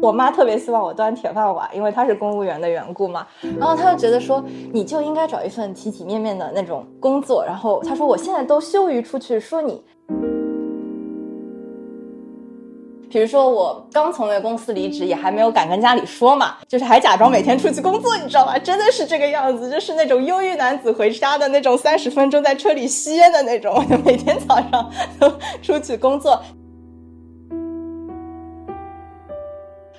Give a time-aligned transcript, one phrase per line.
[0.00, 3.26] 我妈特别希望我端铁饭碗，因为她是公务员的缘故嘛。
[3.58, 4.42] 然后她就觉得说，
[4.72, 7.44] 你就应该找一份体体面面的那种工作。
[7.44, 9.82] 然后她说，我现在都羞于出去说你。
[13.10, 18.56] 比如说，我刚从那个公司离职，也还没有敢跟家里说嘛，就是还假装每天出去工作，你知道吗？
[18.56, 24.88] 真的是这个样子，就是那种忧郁男子回家的那种三十分钟在车里吸烟的那种，就每天早上
[25.18, 25.28] 都
[25.60, 26.40] 出去工作。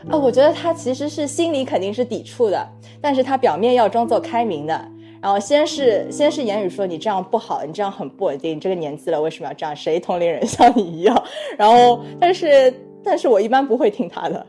[0.10, 2.68] 啊，我觉得他其实是心里肯定是抵触的，
[3.02, 4.88] 但是他表面要装作开明的。
[5.22, 9.76] 然后先是先是言语说你这样不好，你这样很不稳定，你这个年纪了为什么要这样？
[9.76, 11.24] 谁同龄人像你一样？
[11.58, 12.74] 然后但是。
[13.04, 14.46] 但是我一般不会听他的。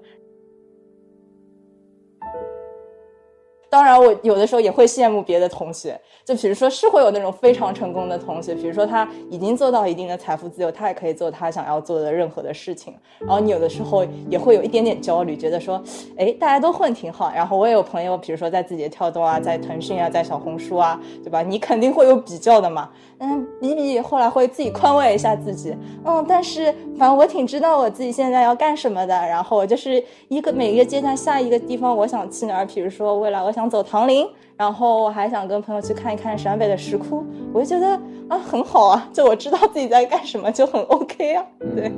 [3.72, 12.92] 当然，我有的时候也会羡慕别的同学，就比如说是会有那种非常成功的同学，比如说他已经做到一定的财富自由，他也可以做他想要做的任何的事情。
[13.20, 15.82] 然后你有的时候也会有一点点焦虑，觉得说，
[16.18, 17.32] 哎，大家都混挺好。
[17.34, 21.40] 然后我也有朋友，比如说在字节跳动啊，在腾讯啊，在小红书啊，对吧？
[21.40, 22.90] 你肯定会有比较的嘛。
[23.20, 29.14] 嗯，比比后来会自己宽慰一下自己，嗯，但是反正我挺知道我自己现在要干什么的。
[29.14, 33.61] 然后就是一个每个阶段下一个地方，我想去哪儿，比如说未来我想。
[33.62, 37.24] 想走唐林，然后我还想跟朋友去看一看陕北的石窟，
[37.54, 37.96] 我就觉得
[38.28, 41.46] 啊很好啊，就我知道自己在干什么，就很 OK 啊。
[41.72, 41.92] 对。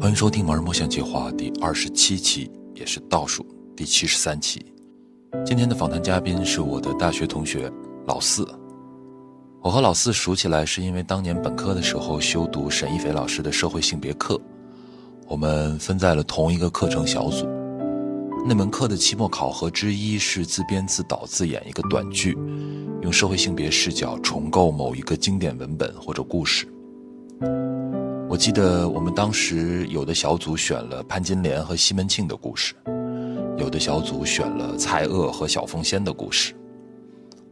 [0.00, 3.44] 欢迎收听《盲人摸象计划》第二十七期，也是倒数
[3.76, 4.64] 第七十三期。
[5.44, 7.70] 今天的访谈嘉宾是我的大学同学
[8.06, 8.48] 老四。
[9.60, 14.40] 我和老四熟起来是因为当年本科的时候修读沈一斐老师的社会性别课。
[15.28, 17.46] 我们分在了同一个课程小组。
[18.46, 22.32] 那门课的期末考核之一是自编自导自演一个短剧，
[23.02, 26.66] 用社会性别视角重构某一个经典文本或者故事。
[28.26, 32.74] 我记得我们当时有的小组选了潘金莲和西门庆的故事，
[33.58, 36.54] 有的小组选了蔡锷和小凤仙的故事。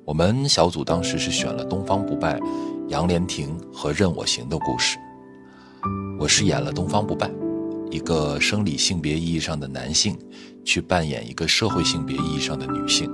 [0.07, 2.41] 我们小组当时是选了东方不败、
[2.89, 4.97] 杨莲亭和任我行的故事。
[6.19, 7.31] 我是演了东方不败。
[7.91, 10.19] 一个生理性别意义上的男性，
[10.65, 13.11] 去扮演一个社会性别意义上的女性。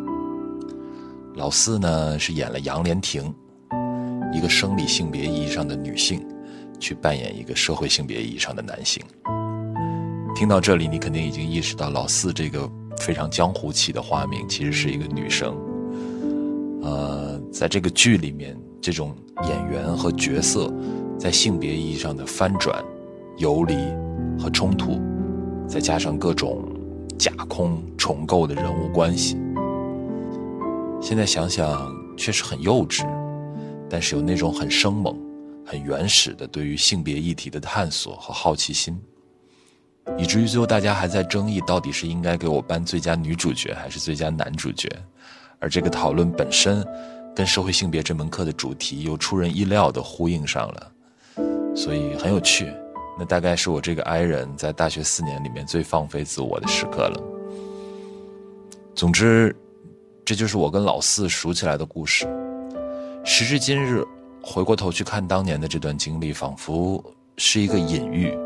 [1.36, 3.34] 老四呢是演了杨莲亭，
[4.34, 6.26] 一个生理性别意义上的女性，
[6.78, 9.02] 去扮演一个社会性别意义上的男性。
[10.34, 12.68] 听到这里，你肯定已经意识到老四这个
[12.98, 15.54] 非常江湖气的花名其实是一个女生。
[16.82, 19.14] 呃，在这个剧里面，这种
[19.48, 20.72] 演员和角色
[21.18, 22.82] 在性别意义上的翻转、
[23.36, 23.76] 游离。
[24.38, 25.00] 和冲突，
[25.66, 26.64] 再加上各种
[27.18, 29.36] 架空重构的人物关系，
[31.00, 33.06] 现在想想确实很幼稚，
[33.88, 35.16] 但是有那种很生猛、
[35.64, 39.00] 很原始的对于性别议题的探索和好奇心，
[40.18, 44.88] 以至于最后大家还在争议到底是应该给我颁最佳女主角还是最佳男主角，
[45.60, 46.84] 而这个讨论本身
[47.34, 50.92] 跟社会性别这门课的主题又出人意料的呼应上了，
[51.74, 52.66] 所以很有趣。
[53.18, 57.22] 那大概是我这个 I 人在大学四年里面最放飞自我的时刻了。
[58.94, 59.54] 总之，
[60.24, 62.26] 这就是我跟老四熟起来的故事。
[63.24, 64.04] 时至今日，
[64.42, 67.02] 回过头去看当年的这段经历，仿佛
[67.36, 68.36] 是一个隐喻。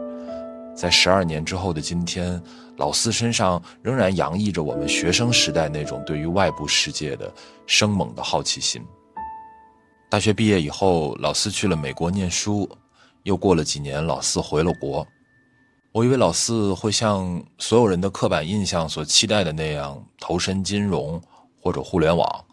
[0.76, 2.42] 在十二年之后的今天，
[2.76, 7.32] 老四身上仍然洋溢着我们学生时代那种对于外部世界的
[7.66, 8.84] 生猛的好奇心。
[10.10, 12.68] 大学毕业以后，老四去了美国念书。
[13.26, 15.04] 又过了几年，老四回了国。
[15.90, 21.20] 我以为老四会像所有人的刻板印象所期待的那样投身金融
[21.60, 22.44] 或者互联网，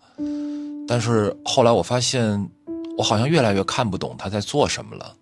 [0.87, 2.49] 但是后来我发现，
[2.97, 5.15] 我好像越来越看不懂他在做什么了。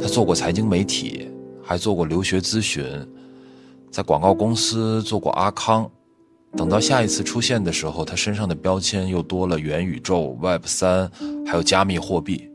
[0.00, 1.30] 他做过财经媒体，
[1.62, 2.86] 还做过留学咨询，
[3.90, 5.90] 在广告公司做过阿康。
[6.56, 11.10] 等到下一次出现的时候，他身上的标签又多了元宇宙、Web 三，
[11.46, 12.47] 还有加密货币。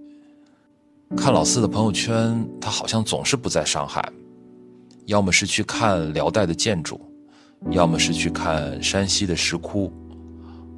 [1.16, 4.04] 看老四的朋友圈，他好像总是不在上海，
[5.06, 7.00] 要么是去看辽代的建筑，
[7.72, 9.92] 要么是去看山西的石窟，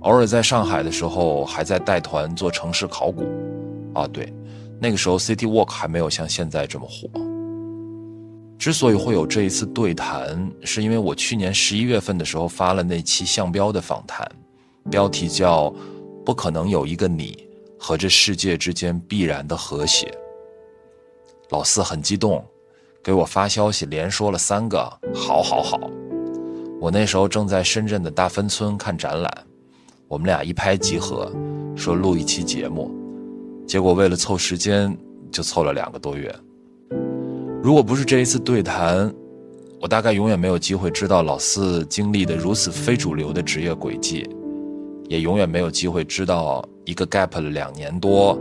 [0.02, 3.26] 偶尔在上海的时候还在带团做城市考古。
[3.96, 4.32] 啊，对，
[4.80, 7.10] 那个时候 City Walk 还没有像现在这么火。
[8.60, 14.30] 之所以会有这一次对谈，是因为我去年十一月份的时候发了那期向标的访谈，
[14.92, 15.70] 标题叫
[16.24, 17.48] 《不可能有一个你
[17.80, 20.06] 和这世界之间必然的和谐》。
[21.50, 22.44] 老四很激动，
[23.04, 24.80] 给我发消息，连说了三个
[25.14, 25.80] “好，好，好”。
[26.82, 29.32] 我那时候正在深圳的大芬村看展览，
[30.08, 31.32] 我们俩一拍即合，
[31.76, 32.92] 说录一期节目。
[33.68, 34.96] 结果为了凑时间，
[35.32, 36.34] 就凑了两个多月。
[37.64, 39.12] 如果不是这一次对谈，
[39.82, 44.28] 我大概永远没有机会知道老四经历的如此非主流的职业轨迹，
[45.08, 48.38] 也永远没有机会知道一个 gap 了两年多，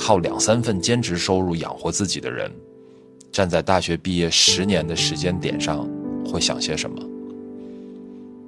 [0.00, 2.50] 靠两三份兼职收入养活自己的人，
[3.30, 5.86] 站在大学毕业十年的时间点上
[6.24, 6.96] 会想些什么。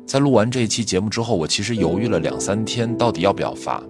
[0.06, 3.81] 在录完这一期节目之后，我其实犹豫了两三天，到底要不要发，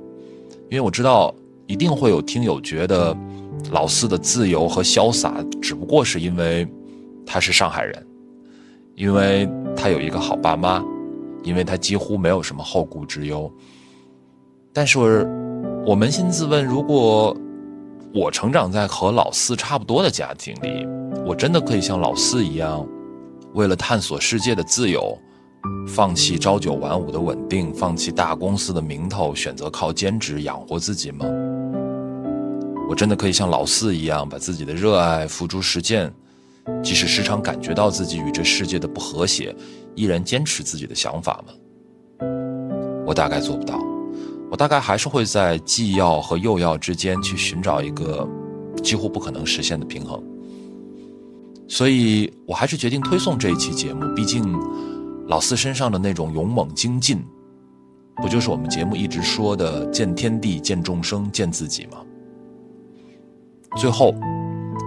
[0.68, 1.32] 因为我知道
[1.66, 3.16] 一定会有听友觉得。
[3.70, 6.66] 老四的自由和潇洒，只不过是因为
[7.24, 8.06] 他是上海人，
[8.96, 10.82] 因为他有一个好爸妈，
[11.44, 13.50] 因为他几乎没有什么后顾之忧。
[14.72, 14.98] 但是，
[15.86, 17.36] 我扪心自问，如果
[18.14, 20.86] 我成长在和老四差不多的家庭里，
[21.24, 22.86] 我真的可以像老四一样，
[23.54, 25.18] 为了探索世界的自由，
[25.88, 31.24] 放弃朝九晚五的稳定，放弃大公司的名头，选择靠兼职养活自己吗？
[32.86, 36.12] 我真的可以像老四一样，把自己的热爱付诸实践，
[36.82, 39.56] 即使时常感觉到自己与这世界的不和谐，
[39.94, 42.28] 依然坚持自己的想法吗？
[43.06, 43.78] 我大概做不到，
[44.52, 48.28] 我大概还是会在既要和又要之间去寻找一个
[48.82, 50.22] 几乎不可能实现的平衡。
[51.66, 54.44] 所以我还是决定推送这一期节目，毕竟
[55.26, 57.24] 老四身上的那种勇猛精进，
[58.16, 61.96] 不就是我们节目一直说的见天地、见众生、见自己吗？
[63.78, 64.14] 最后，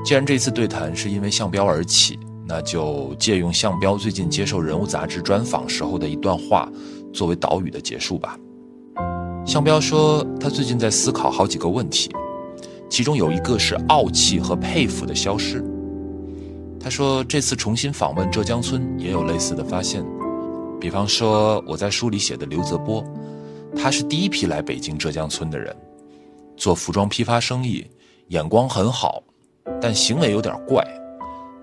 [0.06, 6.72] 既然这次对谈是因为向彪而起，那就借用向彪最近接受《人物》杂志专访时候的一段话
[7.12, 8.38] 作为导语的结束吧。
[9.46, 12.10] 向彪说，他最近在思考好几个问题，
[12.90, 15.64] 其中有一个是傲气和佩服的消失。
[16.80, 20.04] 他说，这次重新访问浙江村也有类似的发现，
[20.80, 23.04] 比方说我在书里写的刘泽波，
[23.76, 25.76] 他是第一批来北京浙江村的人，
[26.58, 27.86] 做服装批发生意。
[28.30, 29.22] 眼光很好，
[29.80, 30.84] 但行为有点怪，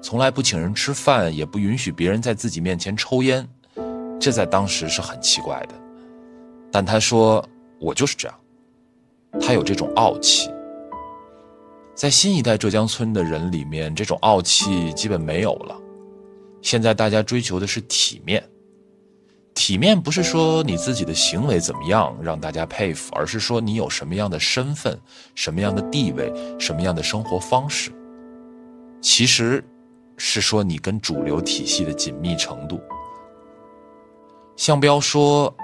[0.00, 3.44] 从来不请人吃饭，也不允许别人在自己面前抽烟，
[4.20, 5.74] 这在当时是很奇怪的。
[6.70, 7.44] 但他说
[7.82, 8.38] 我就是这样，
[9.40, 10.48] 他有这种傲气。
[11.96, 15.76] 在新一代浙江村的人里面，这种傲气基本没有了，
[16.62, 18.48] 现在大家追求的是体面。
[19.52, 24.98] 体面不是说你自己的行为怎么样让大家佩服，而是说你有什么样的身份、
[25.34, 27.90] 什么样的地位、什么样的生活方式。
[29.00, 29.62] 其实，
[30.16, 32.80] 是说你跟主流体系的紧密程度。
[34.56, 35.54] 向彪说，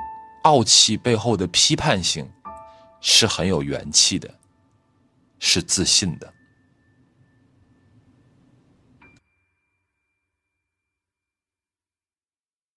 [0.49, 2.27] 傲气背后的批判性，
[3.03, 4.31] 是很有元气的，
[5.39, 6.33] 是自信的。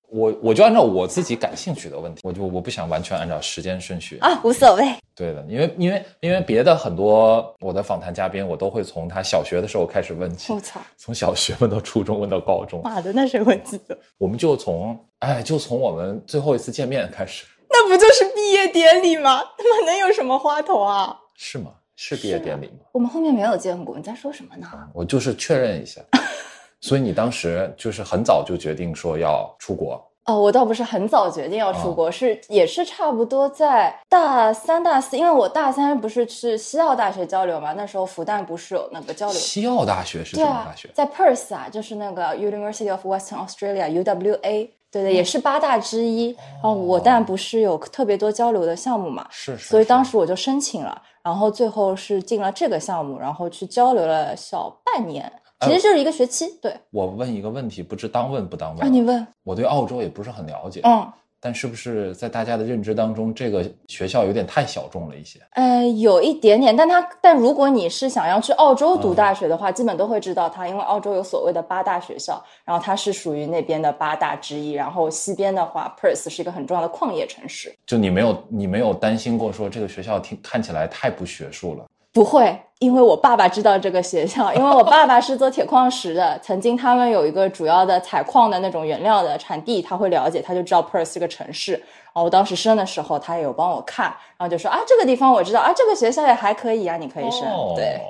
[0.09, 4.93] 我我就按照我自己感兴趣的问题，我就我不想完全按照时间顺序啊，无所谓。
[5.15, 10.51] 对的，因为因为因为别的很多我的访谈嘉宾，我都会从他小学的时候开始问起。
[10.51, 12.81] 我操，从小学问到初中，问到高中。
[12.83, 13.97] 妈的，那谁会记得？
[14.17, 17.45] 我们就从哎，就从我们最后一次见面开始。
[17.71, 19.41] 那不就是毕业典礼吗？
[19.57, 21.17] 他妈能有什么花头啊？
[21.35, 21.71] 是吗？
[21.95, 22.85] 是毕业典礼吗？
[22.91, 24.67] 我们后面没有见过，你在说什么呢？
[24.93, 26.01] 我就是确认一下。
[26.81, 39.35] 所以你当时就是很早就决定说要出国哦，我倒不是很早决定要出国，是也是差不多在大三、大四，因为我大三不是去西澳大学交流嘛，那时候复旦不是有那个交流。
[39.35, 40.89] 西澳大学是什么大学？
[40.93, 46.35] 在 Perth 啊，就是那个 University of Western Australia（UWA），对对，也是八大之一。
[46.55, 55.31] 然后我但不是有特别多交流的项目嘛，是，所以当时我就申请了，然后最后是进了这个项目，然后去交流了小半年。
[55.61, 56.75] 其实就是一个学期，对。
[56.89, 58.81] 我问一个问题，不知当问不当问？
[58.83, 59.27] 啊，你问。
[59.43, 61.07] 我对澳洲也不是很了解，嗯。
[61.43, 65.39] 但是不是在大家的认知当中，这个学校有点太小众了一些？
[65.53, 66.75] 呃，有一点点。
[66.75, 74.73] 但它，但如果你是想要去澳洲读大学的话，基本都会知道它，因为澳洲有所谓的八大学校，然后它是属于那边的八大之一。
[74.73, 77.73] 然后西边的话，Perth 是一个很重要的矿业城市。
[77.87, 81.85] 就你没有，你没有担心过说这个学校听看起来太不学术了？
[82.13, 91.73] 不会，因为我爸爸知道这个学校，因为我爸爸是做铁矿石的，曾经他们有一个主要的采矿的那种原料的产地，他会了解，他就知道 Perth 这个城市。
[92.13, 97.47] 然后我当时升的时候，他也有帮我看，然后就说啊，这个地方我知道啊，这个学校也还可以啊，你可以升。
[97.75, 98.01] 对，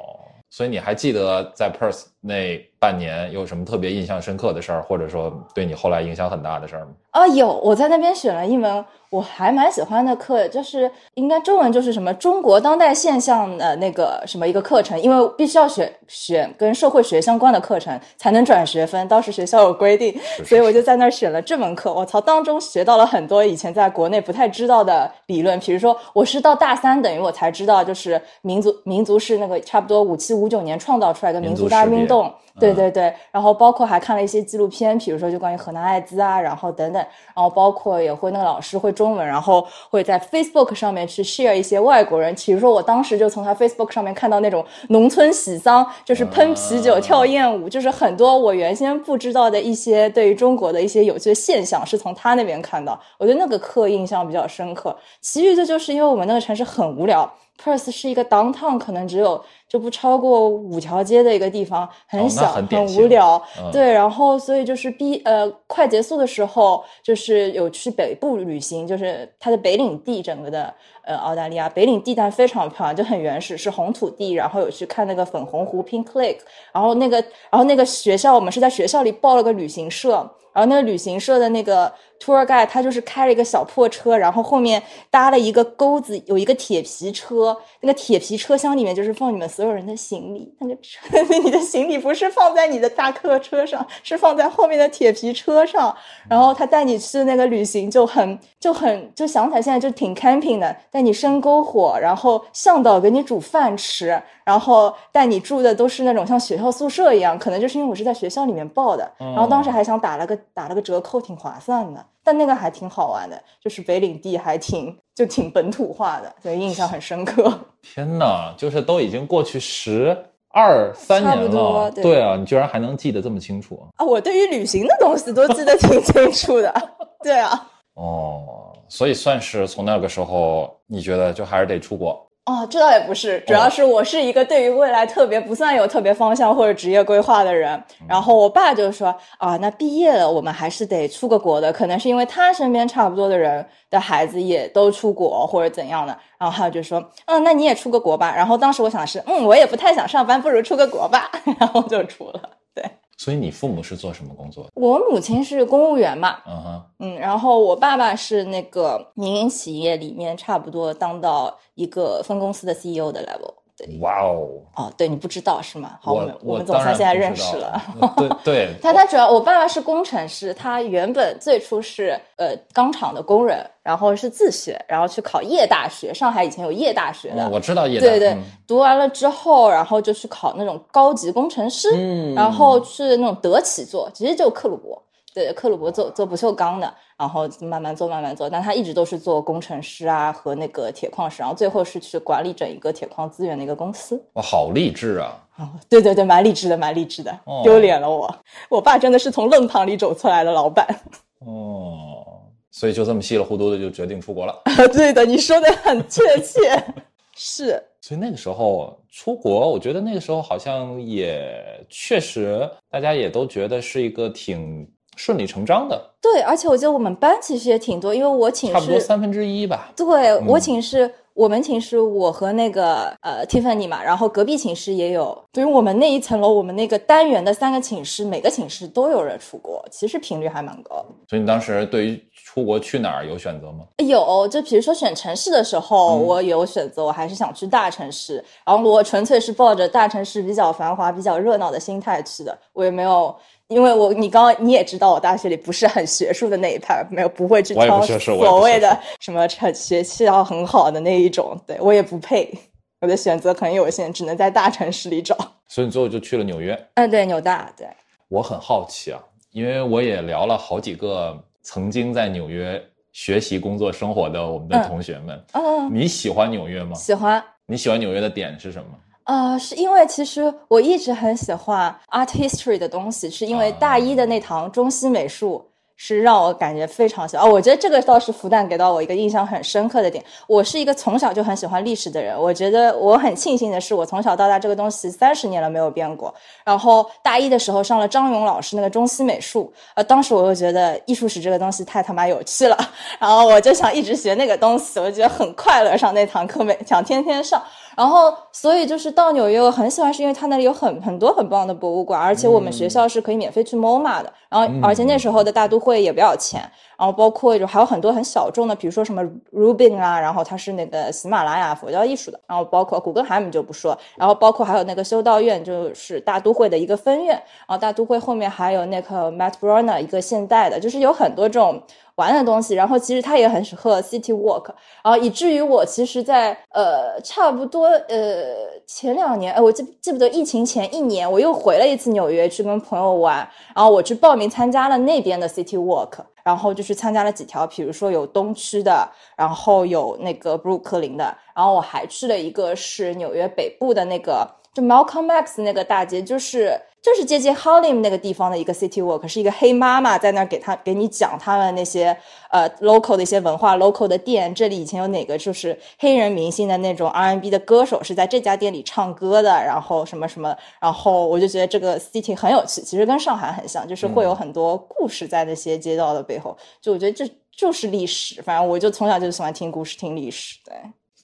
[0.50, 6.88] 所以你还记得在 Perth 那半年有什么特别印象深刻的事儿，或者说对你后来影响很大的事儿吗？
[7.12, 8.84] 啊，有，我在那边选了一门。
[9.12, 21.94] 我还蛮喜欢的课，就是应该中文就是什么中国当代现象的那个什么一个课程，因为必须要选选跟社会学相关的课程才能转学分，当时学校有规定， 所以我就在那儿选了这门课。
[21.94, 37.01] 我操，当中学到了很多以前在国内不太知道的理论，比如说我是到大三等于我才知道，就是民族民族是那个差不多五七五九年创造出来的民族大运动，对对对对，然后包括还看了一些纪录片，比如说就关于河南艾滋啊，然后等等，
[37.36, 54.96] 然后包括也会那个老师会中文，然后会在 Facebook 上面去 share 一些外国人，比如说我当时就从他 Facebook 上面看到那种农村喜丧，就是喷啤酒、跳艳舞，就是很多我原先不知道的一些对于中国的一些有趣的现象，是从他那边看到，我觉得那个课印象比较深刻。
[55.20, 57.32] 其余的就是因为我们那个城市很无聊。
[57.63, 59.40] Perth 是一个 downtown，可能只有
[59.72, 63.42] 就不超过五条街的一个地方，很小，很无聊。
[63.72, 70.74] 对，然后所以就是毕呃快结束的时候，就是有去北部旅行，就是它的北领地，整个的
[71.06, 74.34] 呃澳大利亚北领地带非常漂亮，就很原始，是红土地。
[74.34, 76.40] 然后有去看那个粉红湖 Pink Lake，
[76.74, 77.16] 然后那个
[77.50, 80.30] 然后那个学校，我们是在学校里报了个旅行社。
[80.54, 81.90] 然后那个旅行社的那个
[82.22, 87.58] tour guide，他就是开了一个小破车，然后后面搭了一个钩子，有一个铁皮车。
[87.80, 90.54] 那个铁皮车厢里面就是放你们所有人的行李。
[90.60, 91.00] 那个车，
[91.44, 95.96] 你的行李不是放在你的大客车上，是放在后面的铁皮车上。
[96.30, 104.22] 然后他带你去那个旅行，就很就很就想起来现在就挺 camping 的，带你生篝火，然后向导给你煮饭吃。
[104.44, 112.06] 然后带你住的都是那种像学校宿舍一样，可能就是因为我是在学校里面报的，然后当时还想打了个打了个折扣，挺划算的。
[112.24, 117.51] 但那个还挺好玩的，就是北领地还挺就挺本土化的，所以印象很深刻。
[117.82, 120.16] 天哪，就是都已经过去十
[120.50, 124.06] 二三年了，对啊，你居然还能记得这么清楚啊！
[124.06, 126.74] 我对于旅行的东西都记得挺清楚的，
[127.24, 127.68] 对啊。
[127.96, 132.25] 哦，所以算是从那个时候，你觉得就还是得出国。
[132.46, 137.82] 哦，这倒也不是，主要是我是一个对于未来特别不算有特别方向或者职业规划的人。
[138.08, 146.18] 然后我爸就说啊，那毕业了我们还是得出个国的，可能是因为他身边差不多的人的孩子也都出国或者怎样的。
[146.40, 148.34] 然后他就说，嗯，那你也出个国吧。
[148.36, 151.30] 然后当时我想的是，嗯，我也不太想上班，不如出个国吧。
[151.60, 152.42] 然后就出了，
[152.74, 152.84] 对。
[153.24, 154.72] 所以你父母是做什么工作的？
[154.74, 163.61] 我母亲是公务员嘛，嗯哼，嗯，然后我爸爸是那个民营企业里面差不多当到一个分公司的 CEO 的 level。
[164.00, 164.48] 哇哦！
[164.76, 165.98] 哦，对你不知道是吗？
[166.02, 167.82] 好，我们我们总算现在认识了。
[168.18, 176.14] 对对， 他他主要我爸爸是工程师，他原本最初是呃钢厂的工人，然后是自学，然后去考夜大学。
[176.14, 178.08] 上海以前有夜大学的，我知道夜大。
[178.08, 185.02] 对对，读完了之后，然后就去考那种高级工程师，嗯，然后去那种德企做，其实就克虏伯。
[185.34, 194.22] 对，克虏伯做做不锈钢的，然后慢慢做，慢慢做，但他一直都是做工程师啊和那个铁矿石，然后最后是去管理整一个铁矿资源的一个公司。
[194.34, 195.42] 哇，好励志啊！
[195.58, 197.34] 哦，对对对，蛮励志的，蛮励志的。
[197.64, 198.36] 丢脸了我，
[198.70, 200.86] 我爸真的是从愣堂里走出来的老板。
[201.48, 204.62] 哦，所以就这么稀里糊涂的就决定出国了。
[204.92, 206.84] 对的，你说的很确切。
[207.38, 207.82] 是。
[208.02, 214.86] 所以那个时候出国，我觉得那个时候好像也确实，大家也都觉得是一个挺。
[215.22, 219.92] 顺理成章的，对，而且我觉得我们班其实也挺多，因为我寝室差不多三分之一吧。
[219.96, 225.38] 对我寝室，我们寝室我和那个呃 Tiffany 嘛，然后隔壁寝室也有。
[225.51, 231.06] 对于我们那一层楼，我们那个单元的三个寝室，每个寝室都有人出国，其实频率还蛮高。
[231.30, 233.86] 所以你当时对于出国去哪儿有选择吗？
[233.98, 238.44] 有，就比如说选城市的时候，我有选择，我还是想去大城市。
[238.66, 243.36] 然后我纯粹是抱着大城市比较繁华、比较热闹的心态去的，我也没有。
[243.72, 252.51] 因为我你刚刚你也知道，我大学里不是很学术的那一派，没有不会去挑所谓的什么成学习要很好的那一种，对我也不配，
[253.00, 255.38] 我的选择很有限，只能在大城市里找。
[255.70, 256.78] 所以你最后就去了纽约。
[256.96, 257.72] 嗯，对，纽大。
[257.78, 257.88] 对，
[258.28, 265.42] 我很好奇啊，因为我也聊了好几个曾经在纽约学习、工作、生活的我们的同学们。
[265.54, 266.94] 嗯，你喜欢纽约吗？
[266.96, 267.42] 喜欢。
[267.66, 268.90] 你喜欢纽约的点是什么？
[269.32, 277.46] 呃，是因为其实我一直很喜欢 art history 的东西，是因为大一的那堂中西美术是让我感觉非常喜欢。
[277.46, 280.22] 哦，我觉得这个倒是复旦给到我一个印象很深刻的点。
[280.48, 286.36] 我是一个从小就很喜欢历史的人，我觉得我很庆幸的是，我从小到大这个东西三十年了没有变过。
[286.66, 292.78] 然后大一的时候上了张勇老师那个中西美术，呃，当时我又觉得艺术史这个东西太他妈有趣了，
[293.18, 297.64] 然后我就想一直学那个东西，我觉得很快乐，上那堂课每想天天上。
[297.98, 304.34] 然后，所以就是到纽约，我很喜欢，是因为它那里有很很多很棒的博物馆，而且我们学校是可以免费去 MoMA 的。
[304.50, 306.62] 然后，而且那时候的大都会也不要钱。
[306.98, 312.40] 然后，包括就还有很多很小众的，比如说什么 Rubin 啊，然后它是那个喜马拉雅佛教艺术的。
[312.48, 313.98] 然后，包括古根海姆就不说。
[314.16, 317.36] 然后，包括还有那个修道院，就是大都会的一个分院。
[317.36, 321.82] 然后，大都会后面还有那个 Matt Brunner 一个现代的，就是有很多这种。
[322.22, 324.66] 玩的东西，然后其实它也很适合 city walk，
[325.04, 328.46] 然后以至于我其实在呃差不多呃
[328.86, 333.38] 前两年，哎，我记记不得疫情前一年，我又回了一次纽约去跟朋友玩，
[333.75, 336.12] 然后我去报名参加了那边的 city walk，
[336.44, 346.80] 然后就去参加了几条，比如说有东区的，然后有那个布鲁克林的，然后我还去了一个是纽约北部的那个，就 Malcolm X 那个大街，就是。
[347.04, 352.16] 就是接近 Harlem 那个地方的一个 City Walk，是一个黑妈妈在那儿给他给你讲他们那些
[352.51, 370.75] 呃 local 的一些文化，local 的店，这里以前有哪个就是黑人明星的那种 R&B 的歌手是在这家店里唱歌的，然后什么什么，然后我就觉得这个 city 很有趣，其实跟上海很像，就是会有很多故事在那些街道的背后，就我觉得这就是历史，反正我就从小就喜欢听故事、听历史，对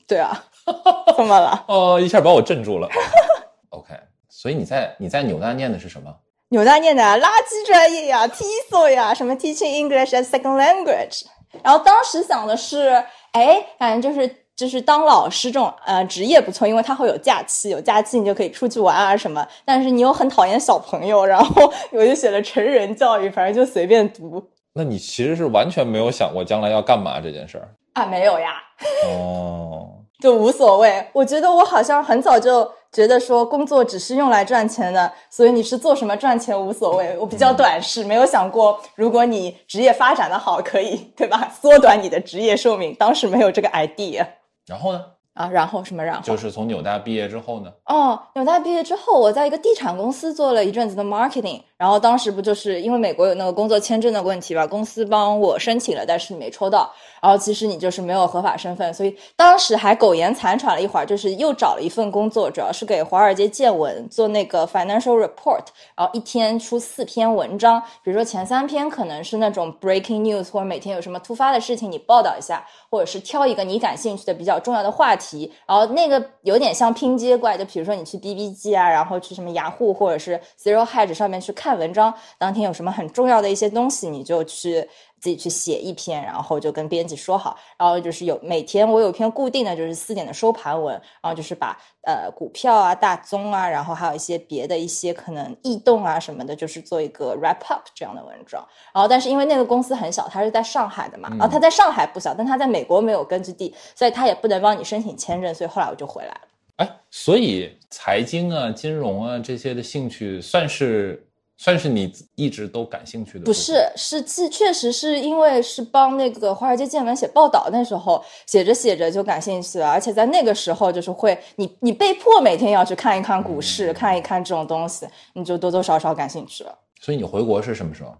[0.07, 0.43] 对啊，
[1.15, 1.65] 怎么了？
[1.67, 2.87] 哦，一下把我镇住了。
[3.71, 3.93] OK。
[4.29, 6.13] 所以你在你在纽大念的是什么？
[6.49, 11.23] 纽大念的垃圾专业呀，TESOL 呀，什么 Teaching English as Second Language。
[11.63, 19.45] 然后当时想的是，哎，反正就是就是当老师这种呃职业不错，因为它会有假期，有假期你就可以出去玩啊什么。
[19.65, 24.41] 但是你又很讨厌小朋友，然后 我就写了成人教育，反正就随便读。
[24.73, 28.05] 那你其实是完全没有想过将来要干嘛这件事儿啊？
[28.05, 28.61] 没有呀。
[29.07, 29.89] 哦。
[30.19, 37.15] 就无所谓，我觉得我好像很早就觉得说工作只是用来赚钱的，所以你是做什么赚钱无所谓。
[37.19, 41.51] 我比较短视，没有想过如果你职业发展的好，可以对吧？
[41.61, 42.95] 缩短你的职业寿命。
[42.95, 44.25] 当时没有这个 idea。
[44.65, 45.01] 然后呢？
[45.33, 46.03] 啊，然后什么？
[46.03, 47.71] 然后就是从纽大毕业之后呢？
[47.85, 51.61] 哦，纽大毕业之后，我在一个地产公司做了一阵子的 marketing。
[51.77, 56.91] 然后当时不就是因为美国有那个工作签证的问题吧，公司帮我申请了，但是没抽到。
[57.21, 65.63] 然后其实你就是没有合法身份，所以当时还苟延残喘了一会儿，就是又找了一份工作，主要是给《华尔街见闻》做那个 financial report，
[65.95, 84.87] 然后一天出四篇文章，比如说前三篇可能是那种 breaking news，或者每天有什么突发的事情你报道一下，或者是挑一个你感兴趣的比较重要的话题，然后那个有点像拼接怪，就比如说你去 BBG 啊，然后去什么雅虎或者是 Zero Hedge 上面去看文章，当天有什么很重要的一些东西，你就去。
[85.19, 98.63] 自己去写一篇，然后就跟编辑说好，然后就是有每天我有一篇固定的就是四点的收盘文，然后就是把呃股票啊、大宗啊，然后还有一些别的一些可能异动啊什么的，就是做一个 wrap up 这样的文章。
[98.93, 106.41] 然后但是因为那个公司很小，它是在上海的嘛，然后它在上海不小，但它在美国没有根据地，所以它也不能帮你申请签证，所以后来我就回来了。
[106.75, 111.26] 哎，所以财经啊、金融啊这些的兴趣算是。
[111.57, 113.45] 算是你一直都感兴趣的？
[113.45, 126.77] 不是，是确确实是因为是帮那个《华尔街见闻》写报道，那时候写着写着就感兴趣了，而且在那个时候就是会，你你被迫每天要去看一看股市，看一看这种东西，你就多多少少感兴趣了。
[127.01, 128.15] 所以你回国是什么时候？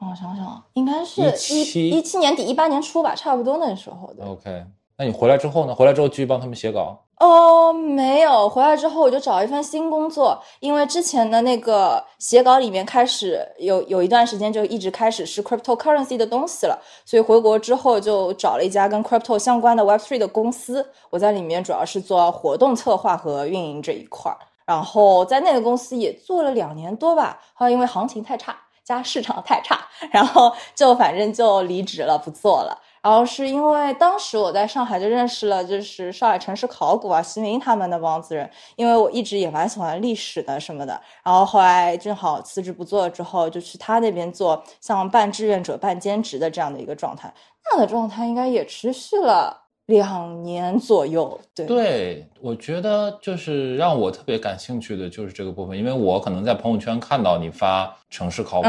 [0.00, 1.20] 我想想，应该是
[1.52, 4.24] 一一七年底一八年初吧，差不多那时候的。
[4.24, 4.64] OK，
[5.00, 5.72] 那你回来之后呢？
[5.72, 6.98] 回来之后继续帮他们写稿。
[7.20, 29.78] 哦，没有，回来之后我就找一份新工作，因为之前的那个写稿里面开始有有一段时间就一直开始是 cryptocurrency 的东西了，所以回国之后就找了一家跟 crypto 相关的 Web3 的公司，我在里面主要是做活动策划和运营这一块儿，然后在那个公司也做了两年多吧，后来因为行情太差加市场太差，
[30.10, 32.76] 然后就反正就离职了，不做了。
[33.02, 38.48] 然后是因为当时我在上海就认识了，就是上海城市考古啊，徐明他们那帮子人。
[38.76, 41.00] 因为我一直也蛮喜欢历史的什么的。
[41.22, 47.32] 然后后来正好辞职不做了之后，就去他那边做像半志愿者半兼职的这样的一个状态。
[47.64, 49.56] 那样的状态应该也持续了
[49.86, 51.38] 两年左右。
[51.54, 58.68] 对，对我觉得就是让我特别感兴趣的就是这个部分，因为我可能在朋友圈看到你发城市考古。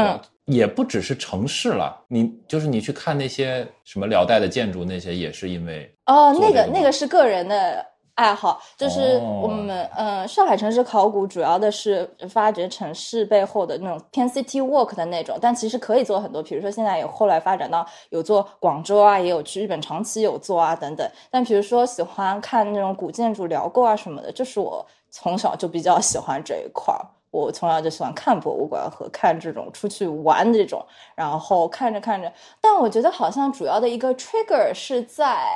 [0.50, 21.08] 也不只是城市了，你就是你去看那些什么辽代的建筑，那些也是因为哦，那个那个是个人的爱好，就是我们嗯，上海城市考古主要的是发掘城市背后的那种偏 city walk 的那种，但其实可以做很多，比如说现在有后来发展到有做广州啊，也有去日本长期有做啊等等。
[21.30, 27.00] 但比如说喜欢看那种古建筑辽构啊什么的，就是我从小就比较喜欢这一块儿。
[27.30, 35.46] 我从小就喜欢看博物馆和看这种出去玩这种，然后看着看着，但我觉得好像主要的一个 trigger 是在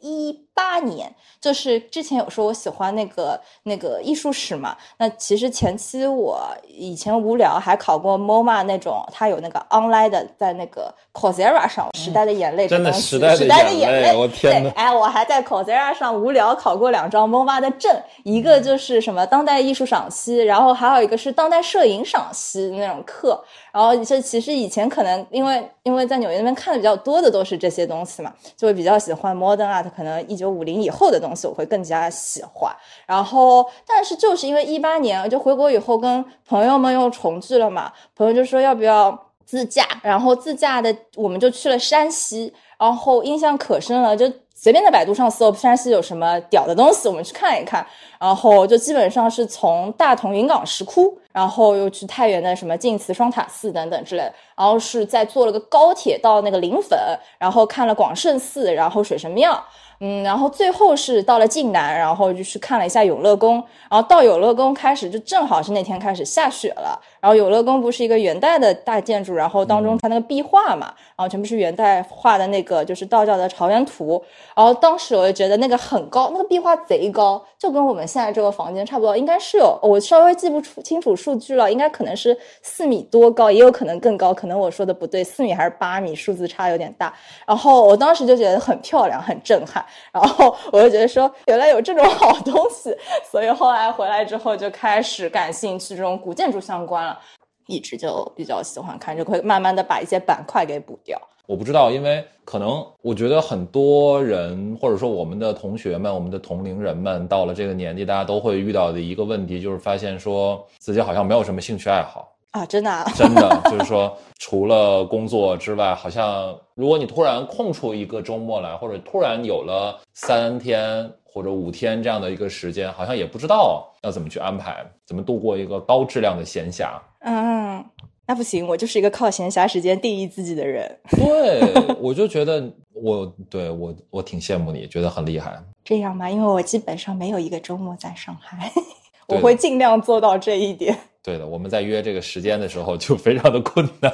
[0.00, 4.76] 一八年，就是之前有说我喜欢那个那个艺术史嘛。
[4.98, 14.70] 那其实前期我以前无聊还考过 MoMA 那种，它有那个 online 的，在那个 Coursera 上，《时代的眼泪》真的时代的眼泪，我天呐。
[14.76, 23.44] 哎，我还在 Coursera 上无聊考过两张 MoMA 的证，一个就是什么当代艺术赏析，然后还有一个是当代摄影赏析那种课。
[23.74, 32.72] 然后这其实以前可能因为因为在纽约那边看的比较多的都是这些东西嘛，就会比较喜欢 modern art，可能一九五零以后的东西我会更加喜欢。
[33.04, 44.30] 然后但是就是因为一八年就回国以后跟朋友们又重聚了嘛，朋友就说要不要自驾，然后自驾的我们就去了山西，然后印象可深了，就
[44.64, 47.86] 随便在百度上搜山西有什么屌的东西，我们去看一看。
[48.18, 56.98] 然后就基本上是从大同云冈石窟，然后又去太原的什么晋祠双塔寺等等之类的，然后是再坐了个高铁到那个临汾，
[57.38, 59.62] 然后看了广胜寺，然后水神庙。
[60.00, 63.54] 嗯，然后最后是到了晋南，然后就去看了一下永乐宫，
[63.90, 74.22] 然后到永乐宫开始就正好是那天开始下雪了，然后永乐宫不是一个元代的大建筑，然后当中它那个壁画嘛，然后全部是元代画的那个就是道教的朝元图，
[74.54, 87.14] 然后当时我就觉得那个很高，那个壁画贼高，就跟我们现在这个房间差不多，应该是有我稍微记不出清楚数据了，应该可能是四米多高，也有可能更高，可能我说的不对，四米还是八米，数字差有点大，
[87.46, 89.83] 然后我当时就觉得很漂亮，很震撼。
[90.12, 92.96] 然后我就觉得说，原来有这种好东西，
[93.30, 97.18] 所以后来回来之后就开始感兴趣这种古建筑相关了，
[97.66, 101.20] 一直就比较喜欢看，就会慢慢的把一些板块给补掉。
[101.46, 112.33] 我不知道，因为可能我觉得很多人或者说我们的同学们、我们的同龄人们到了这个年纪，大家都会遇到的一个问题，就是发现说自己好像没有什么兴趣爱好。
[112.54, 126.90] 啊，真的，啊 真的，就是说，除了工作之外，好像如果你突然空出一个周末来，或者突然有了三天或者五天这样的一个时间，好像也不知道要怎么去安排，怎么度过一个高质量的闲暇。
[127.22, 127.84] 嗯，
[128.24, 130.88] 那不行，我就是一个靠闲暇时间定义自己的人。
[131.10, 132.62] 对，我就觉得
[132.92, 135.60] 我对我我挺羡慕你，觉得很厉害。
[135.82, 138.70] 这样吧，因为我基本上没有一个周末在上海，
[139.26, 140.96] 我会尽量做到这一点。
[141.24, 144.12] 对的，我们在约这个时间的时候就非常的困难。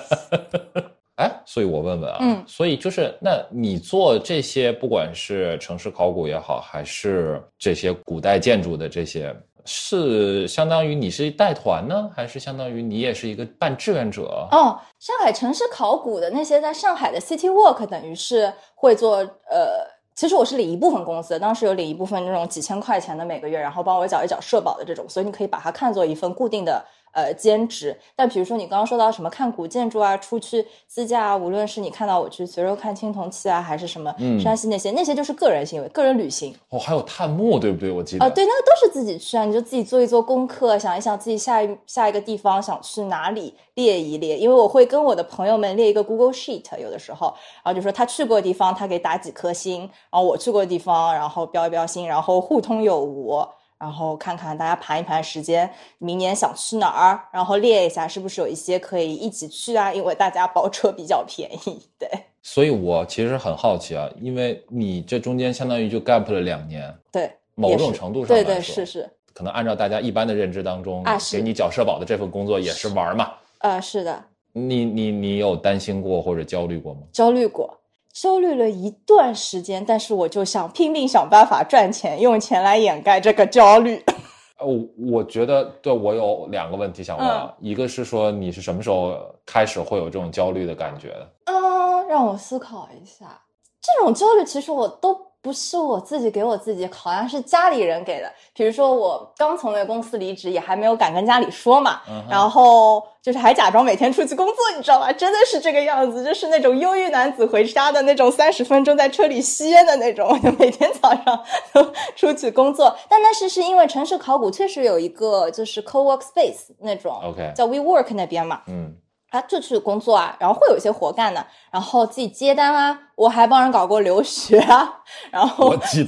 [1.20, 9.34] 哎，所以我问问啊，嗯，所以就是那你做这些，不管是城市考古也好，还是这些古代建筑的这些，
[9.66, 14.48] 是相当于你是带团呢，还是相当于你也是一个半志愿者？
[14.52, 19.98] 哦，上海城市考古的那些在上海的 City Walk，等于是会做呃。
[20.14, 26.84] 其实我是领一部分工资，当时有领一部分那种几千块钱的每个月，然后帮我缴一缴社保的这种，所以你可以把它看作一份固定的。
[27.12, 27.96] 呃，兼职。
[28.14, 36.54] 但比如说你刚刚说到什么看古建筑啊，出去自驾啊，无论是你看到我去随手看青铜器啊，还是什么山西那些，那些就是个人行为，个人旅行。
[36.68, 37.90] 哦，还有探墓，对不对？
[37.90, 38.24] 我记得。
[38.24, 44.38] 啊，对，那个都是自己去啊，你就自己做一做功课，想一想自己下一下一个地方想去哪里，列一列。
[44.38, 53.44] 因为我会跟我的朋友们列一个 Google Sheet，有的时候，然后就说他去过的地方，他给打几颗星，然后我去过的地方，然后标一标星，然后互通有无。
[53.80, 59.90] 然后看看大家盘一盘时间，明年想去哪儿，然后列一下是不是有一些可以一起去啊？
[59.90, 62.06] 因为大家包车比较便宜，对。
[62.42, 74.22] 所以我其实很好奇啊，因为你这中间相当于就 gap 了两年，对，某种程度上对对是是，可能按照大家一般的认知当中啊，给你缴社保的这份工作也是玩嘛，啊是的。
[74.52, 77.00] 你你你有担心过或者焦虑过吗？
[77.12, 77.79] 焦虑过。
[78.20, 84.04] 焦虑了一段时间，但是我就想拼命想办法赚钱，用钱来掩盖这个焦虑。
[84.60, 91.30] 我我觉得，对我有两个问题想问，一个是说你是什么时候开始会有这种焦虑的感觉的？
[91.46, 93.40] 嗯，让我思考一下，
[93.80, 95.29] 这种焦虑其实我都。
[95.42, 98.30] 不是我自己给我自己，好像是家里人给的。
[98.54, 105.10] 比如说我刚从那个公司离职，也还没有敢跟家里说嘛，然后就是还假装每天出去工作，你知道吧？
[105.12, 112.94] 真的是这个样子，就是那种忧郁男子回家的那种三十分钟在车里吸烟的那种，就每天早上都出去工作。
[113.08, 118.94] 但那是是因为城市考古确实有一个就是 co work space 那种，OK，叫 we work 那边嘛，嗯。
[119.30, 124.92] 他就去工作啊，然后会有一些活干的，然后自己接单啊，我还帮人搞过留学啊，
[125.30, 126.04] 然后就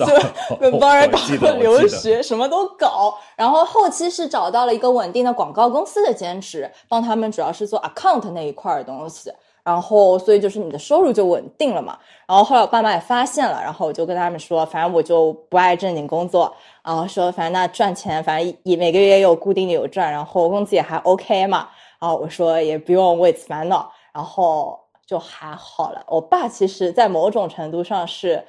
[0.81, 3.17] 帮人搞过留学，什么都搞。
[3.37, 9.33] 然后后期是找到了一个稳定的广告公司的兼职，帮他们主要是做 account 那一块的东西。
[9.65, 11.97] 然后所以就是你的收入就稳定了嘛。
[12.27, 21.69] 然后后来我爸妈也发现了，然后我就跟他们说，反正我就不爱正经工作，然后说反正那赚钱，反正也每个月也有固定的有赚，然后工资也还 OK 嘛。
[22.03, 26.05] 啊，我说也不用为此烦恼，然后就还好了。
[26.09, 28.45] 我爸其实，在某种程度上是，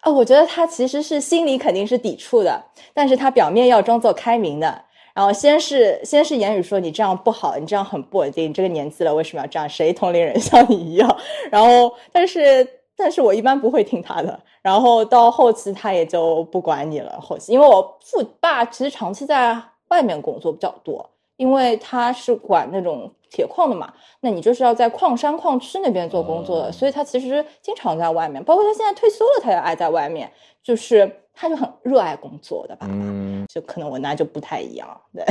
[0.00, 4.84] 啊，我觉得他其实是心里肯定是抵触的，但是他表面要装作开明的。
[5.14, 9.66] 然后先是先是言语说你这样不好，你这样很不稳定，这个年纪了为什么要这样？
[9.66, 11.16] 谁同龄人 像你一样？
[11.50, 14.38] 然后但是但是我一般不会听他的。
[14.60, 17.18] 然后到后期他也就不管你了。
[17.22, 21.08] 后期因为我父爸其实长期在外面工作比较多，
[21.38, 28.44] 因为他是管那种铁矿的嘛，那你就是要在矿山矿区那边做工作的，所以他其实经常在外面。
[28.44, 30.30] 包括他现在退休了，他也爱在外面，
[30.62, 31.10] 就是。
[31.40, 35.24] 他就很热爱工作的吧，嗯，就可能我那就不太一样，对，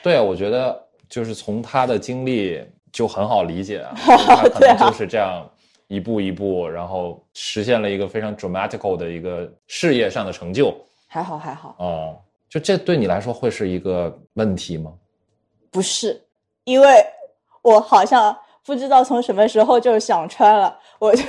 [0.00, 5.44] 对啊，我觉得就是从他的经历就很好理解啊， 他可能就是这样
[5.88, 10.72] 一步一步，然后实现了一个非常 dramatical 的一个事业上的成就，
[11.08, 12.16] 还好还好，哦，
[12.48, 14.92] 就这对你来说会是一个问题吗？
[15.72, 16.22] 不是，
[16.62, 17.04] 因为
[17.62, 18.36] 我好像。
[18.64, 21.24] 不知道从什么时候就想穿了，我就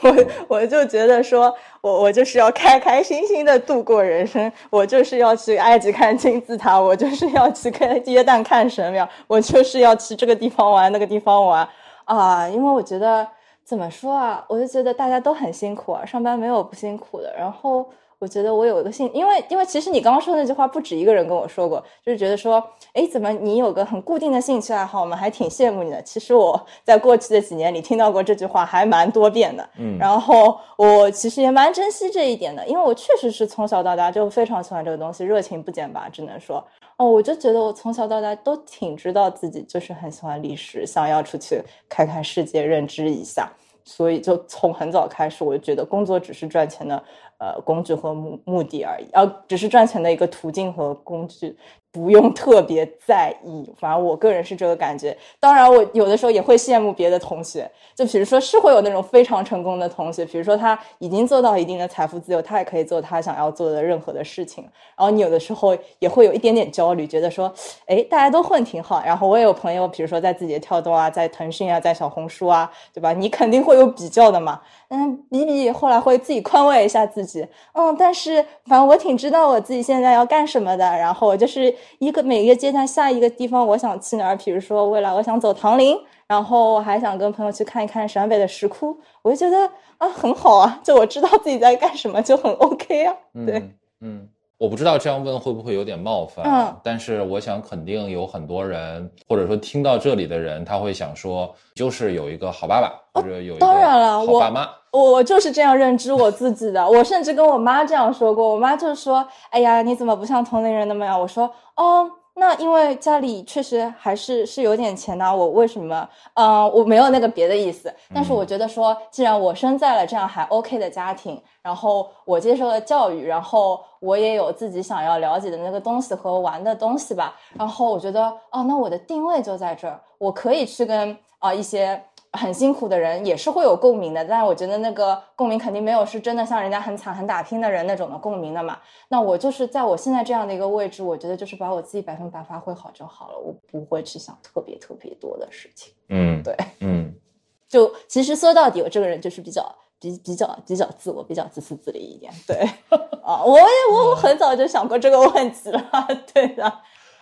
[0.00, 11.68] 我我就觉得说，我我就是要开开心心的度过人生，我就是要去埃及看金字塔，我就是要去看耶诞看神庙，我就是要去这个地方玩那个地方玩
[12.04, 12.48] 啊！
[12.48, 13.26] 因为我觉得
[13.64, 17.84] 怎么说啊，我就觉得大家都很辛苦啊，上班没有不辛苦的，然后。
[18.20, 26.02] 我觉得我有一个兴，因为因为其实你刚刚说的那句话不止一个人跟我说过，就是觉得说，哎，怎么你有个很固定的兴趣爱好，我们还挺羡慕你的。
[26.02, 36.56] 其实我在过去的几年里听到过这句话还蛮多遍的，嗯，然后我其实也蛮珍惜这一点的，因为我确实是从小到大就非常喜欢这个东西，热情不减吧，只能说，
[36.96, 43.48] 哦，我就觉得我从小到大都挺知道自己就是很喜欢历史，想要出去看看世界，认知一下。
[43.84, 47.02] 所以就从很早开始，我就觉得工作只是赚钱的
[47.38, 51.56] 呃工具和目目的而已，而只是赚钱的一个途径和工具。
[51.90, 55.16] 不用特别在意，反正我个人是这个感觉。
[55.40, 64.62] 当然，我有的时候也会羡慕别的同学，就比如说是会有那种非常成功的同学，比如说他已经做到一定的财富自由，他也可以做他想要做的任何的事情。
[64.96, 67.52] 然后你有的时候也会有一点点焦虑，觉得说，
[67.86, 69.02] 哎，大家都混挺好。
[69.04, 73.12] 然后我也有朋友，比如说在字节跳动啊，在腾讯啊，在小红书啊，对吧？
[73.12, 74.60] 你肯定会有比较的嘛。
[74.88, 80.84] 嗯，比比后来会自己宽慰一下自己，嗯，但是反正我挺知道我自己现在要干什么的。
[80.84, 93.16] 然后我就是一个每个阶段下一个地方我想去哪儿，比如说未来我想走唐陵，然后我还想跟朋友去看一看陕北的石窟，我就觉得啊很好啊，就我知道自己在干什么就很 OK 啊。
[93.46, 94.28] 对，嗯。
[94.58, 111.20] 我不知道这样问会不会有点冒犯，嗯，但是我想肯定有很多人，或者说听到这里的人，他会想说，就是有一个好爸爸，或者有一个好爸妈，我我就是这样认知我自己的，我甚至跟我妈这样说过，我妈就说，哎呀，你怎么不像同龄人那么样？
[111.20, 112.10] 我说，哦。
[112.40, 116.08] 那因为家里确实还是是有点钱的，我为什么？
[116.34, 132.02] 嗯，我没有那个别的意思，但是我觉得说，既然我生在了这样还 OK 的家庭，然后我接受了教育，然后我也有自己想要了解的那个东西和玩的东西吧，然后我觉得，哦，那我的定位就在这儿，我可以去跟啊一些。
[132.34, 138.78] 很辛苦的人也是会有共鸣的，但是我觉得那个共鸣肯定没有是真的像人家很惨很打拼的人那种的共鸣的嘛。
[139.08, 145.94] 那我就是在我现在这样的一个位置，我觉得就是把我自己百分百发挥好就好了，我不会去想特别特别多的事情。
[146.10, 147.10] 嗯，对，嗯，
[147.66, 149.64] 就其实说到底，我这个人就是比较
[150.00, 152.32] 比比较比较自我，比较自私自利一点。
[152.46, 152.56] 对，
[153.22, 155.90] 啊，我也我很早就想过这个问题了。
[156.32, 156.72] 对的，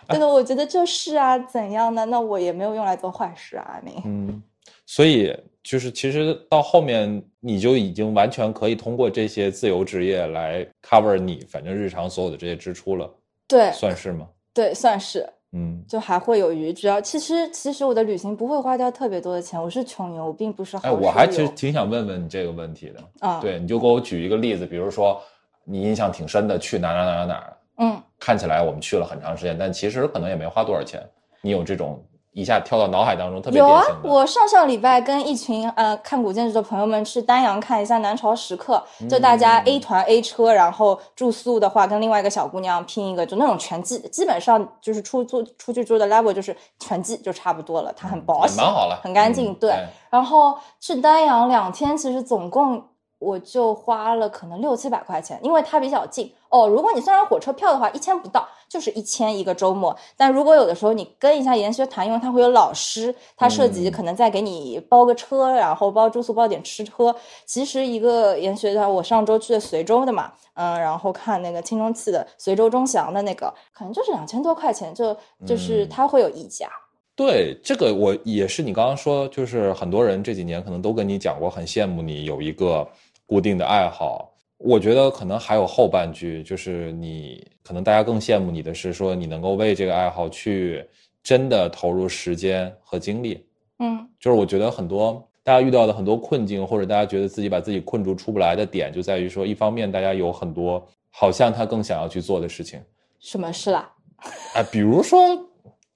[0.07, 2.05] 对的，我觉得就是啊，怎样呢？
[2.05, 4.01] 那我也没有用来做坏事啊，阿明。
[4.05, 4.43] 嗯。
[4.85, 13.09] 所以就是，其实到后面你就已经完全可以通过这些自由职业来 cover 你反正日常所有的这些支出了。
[13.47, 14.27] 对，算是吗？
[14.53, 15.27] 对，算是。
[15.53, 16.73] 嗯，就还会有余。
[16.73, 20.77] 只要其实其实我的旅行不会花掉特别多的钱，我是穷游，我并不是。
[20.77, 23.27] 哎，我还其实挺想问问你这个问题的。
[23.27, 25.21] 啊，对，你就给我举一个例子，比如说
[25.63, 27.57] 你印象挺深的，去哪哪哪哪哪。
[27.77, 31.01] 嗯，看起来我们去了很长时间，但其实可能也没花多少钱。
[31.41, 32.03] 你有这种？
[32.37, 33.83] 一下跳到脑海当中，特别有啊！
[34.03, 49.51] 我上上礼拜跟一群呃看古建筑的朋友们去丹阳看一下南朝石刻，就大家 A 团 A 车，然后住宿的话跟另外一个小姑娘拼一个，就那种全季，基本上就是出租出去住的 level 就是全季就差不多了，它很保险，蛮好了，很干净。
[49.55, 49.73] 对，
[50.11, 52.83] 然后去丹阳两天，其实总共。
[53.19, 56.67] 我就花了可能六七百块钱，因为它比较近哦。
[56.67, 59.95] 如果你算上火车票的话，一千不到，就是一千一个周末。
[60.15, 67.15] 但如果有的时候你跟一下研学团，因为他会有老师，他涉及可能再给你包个车，然后包住宿，包点吃喝。
[67.45, 76.69] 其实一个研学团，我上周去的随州的嘛，嗯，然后看那个青中器的随州钟祥的那个，可能就是两千多块钱，就就是他会有溢价。
[77.15, 82.87] 对，这个我也是你刚刚说，就是很多人这几年可能都跟你讲过，很羡慕你有一个。
[83.27, 90.83] 固定的爱好，我觉得可能还有后半句，就是你可能大家更羡慕你的是说你能够为这个爱好去
[91.21, 93.45] 真的投入时间和精力。
[93.79, 102.81] 嗯就是我觉得很多大家遇到的很多困境，或者大家觉得自己把自己困住出不来的点，就在于说，一方面大家有很多好像他更想要去做的事情，
[103.19, 103.91] 什么事啦？
[104.55, 105.19] 啊，比如说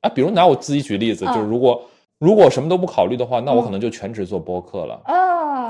[0.02, 1.84] 啊，比如拿我自己举例子，嗯就是如果
[2.20, 5.02] 如果什么都不考虑的话，那我可能就全职做播客了，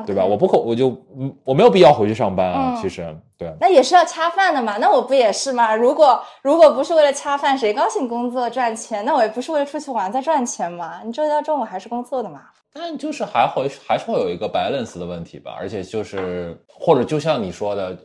[0.02, 0.26] 啊，对吧？
[0.26, 3.54] 我不可我就嗯我没有必要回去上班啊，嗯其实对。
[3.60, 5.76] 那也是要恰饭的嘛，那我不也是吗？
[5.76, 9.04] 如果如果不是为了恰饭，谁高兴工作赚钱？
[9.06, 11.02] 那我也不是为了出去玩再赚钱嘛。
[11.04, 12.42] 你周一到周五还是工作的嘛。
[12.74, 17.98] 但就是还会还是会有一个 balance 的问题吧，而且就是或者就像你说的，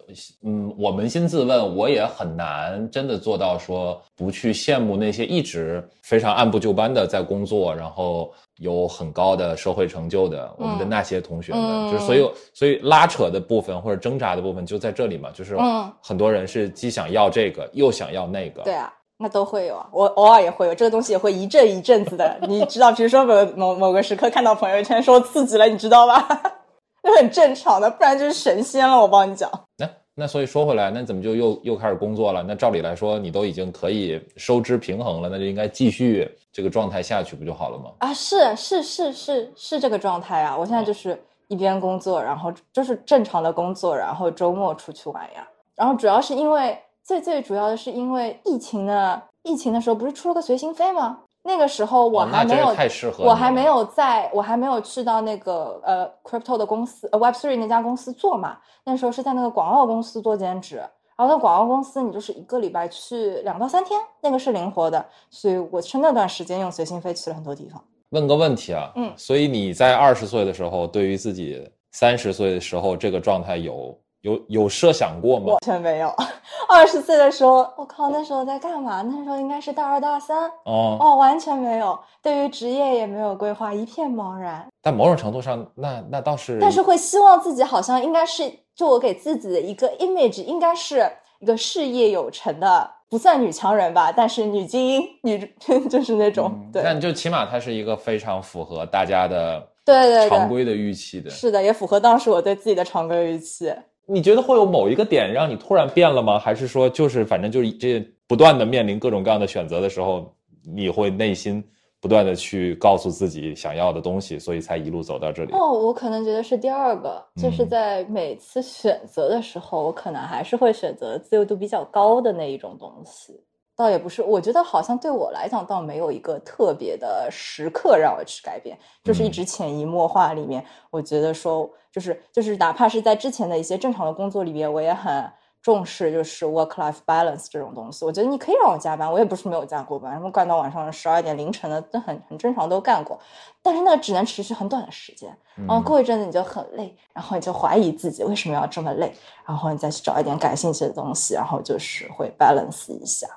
[0.45, 22.39] 嗯，我扪心自问，我也很难真的做到说不去羡慕那些一直非常按部就班的在工作，然后有很高的社会成就的我们的那些同学们，嗯就是所以所以拉扯的部分或者挣扎的部分就在这里嘛，就是嗯很多人是既想要这个又想要那个，对啊，那都会有啊，我偶尔也会有，这个东西也会一阵一阵子的。
[22.49, 26.29] 你知道，比如说某某某个时刻看到朋友圈说刺激了，你知道吧？
[27.03, 29.01] 那很正常的，不然就是神仙了。
[29.01, 32.43] 我帮你讲，那那所以说回来，那怎么就又又开始工作了？
[32.43, 37.91] 那照理来说，你都已经可以收支平衡了，那就应该继续这个状态下去，不就好了吗？
[37.99, 40.57] 啊，是是是是是这个状态啊！
[40.57, 45.47] 我现在就是一边工作，然后就是正常的工作，然后周末出去玩呀。
[45.75, 51.21] 然后主要是因为最最主要的是因为疫情的疫情的时候，不是出了个随心飞吗？
[51.45, 58.59] 那个时候我还没有，太适合我还没有在，我还没有去到那个呃 crypto 的公司，呃 Web Three 那家公司做嘛。
[58.85, 67.81] 那时候是在那个广告公司做兼职，然后那广告公司你就是一个礼拜去两到三天，那个是灵活的，所以我是那段时间用随心飞去了很多地方。
[68.11, 75.59] 问个问题啊，嗯所以你在二十岁的时候，对于自己三十岁的时候这个状态有有有设想过吗完？
[75.65, 76.13] 全没有。
[76.69, 79.01] 二十岁的时候，我靠，那时候在干嘛？
[79.03, 84.67] 那时候应该是大二大三，哦，哦，完全没有，对于职业也没有规划，一片茫然。
[84.83, 91.09] 但某种程度上，那那倒是，但是会希望自己好像应该是，就我给自己的一个 image，应该是
[91.39, 95.55] 一个事业有成的，不算女强人吧，但是女精英，女
[95.89, 101.31] 就是那种，对但就起码她是一个非常符合大家的对对对，常规的预期的。
[101.31, 103.73] 是的，也符合当时我对自己的常规预期。
[104.07, 106.39] 你觉得会有某一个点让你突然变了吗？
[106.39, 110.33] 还是说就是反正就是这不断的面临各种各样的选择的时候，
[110.65, 111.63] 你会内心
[112.01, 115.53] 不断的去告诉自己想要的东西，所以才一路走到这里？
[115.53, 123.41] 哦，我可能觉得是第二个，就是嗯在每次选择的时候，我可能还是会选择自由度比较高的那一种东西。
[123.77, 138.05] 倒也不是，我觉得好像对我来讲，倒没有一个特别的时刻让我去改变，就是一嗯直潜移默化里面，我觉得说，就是就是哪怕是在之前的一些正常的工作里边，我也很重视就是 work life balance 这种东西。
[138.07, 143.19] 我觉得你可以让我加班，我也不是没有加过班，什么干到晚上十二点凌晨的，都很很正常，都干过。
[143.63, 153.29] 但是那个只能持续很短的时间，然后过一阵子你就很累，然后你就怀疑自己为什么要这么累，然后你再去找一点感兴趣的东西，然后就是会 balance 一下。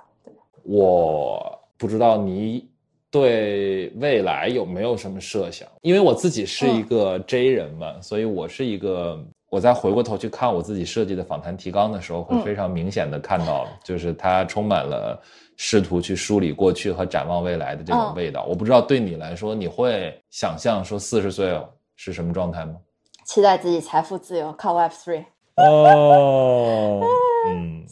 [0.69, 2.67] 我不知道你
[3.09, 9.19] 对未来有没有什么设想，因为我自己是一个 J 人嘛，所以我是一个。
[9.51, 15.19] 我再回过头去看我自己设计的访谈提纲的时候，会嗯非常明显的看到，就是它充满了
[15.57, 18.45] 试图去梳理过去和展望未来的这种嗯味道。
[18.47, 21.59] 我不知道对你来说，你会想象说四十岁
[21.95, 22.75] 是什么状态吗？
[23.25, 25.25] 期待自己财富自由，靠 Web Three。
[25.55, 27.01] 哦，
[27.47, 27.85] 嗯，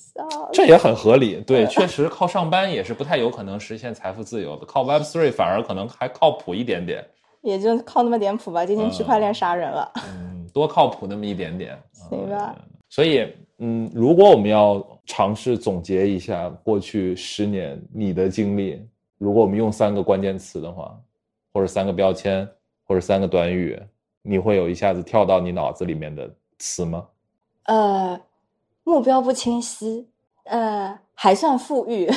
[0.51, 1.41] 这也很合理。
[1.41, 7.05] 对，确实靠上班也是不太有可能实现财富自由的，靠 Web Three 反而可能还靠谱一点点。
[7.41, 9.91] 也就靠那么点谱吧，今天区块链杀人了。
[9.95, 11.77] 嗯，多靠谱那么一点点。
[11.91, 13.27] 行吧嗯所以，
[13.60, 18.81] 嗯，如果我们要尝试总结一下过去十年你的经历，
[19.17, 20.97] 如果我们用三个关键词的话，
[21.53, 22.47] 或者三个标签，
[22.86, 23.77] 或者三个短语，
[24.21, 27.05] 你会有一下子跳到你脑子里面的词吗？
[27.65, 28.19] 呃，
[28.88, 30.08] 目标不清晰，
[30.45, 32.10] 呃，还算富裕，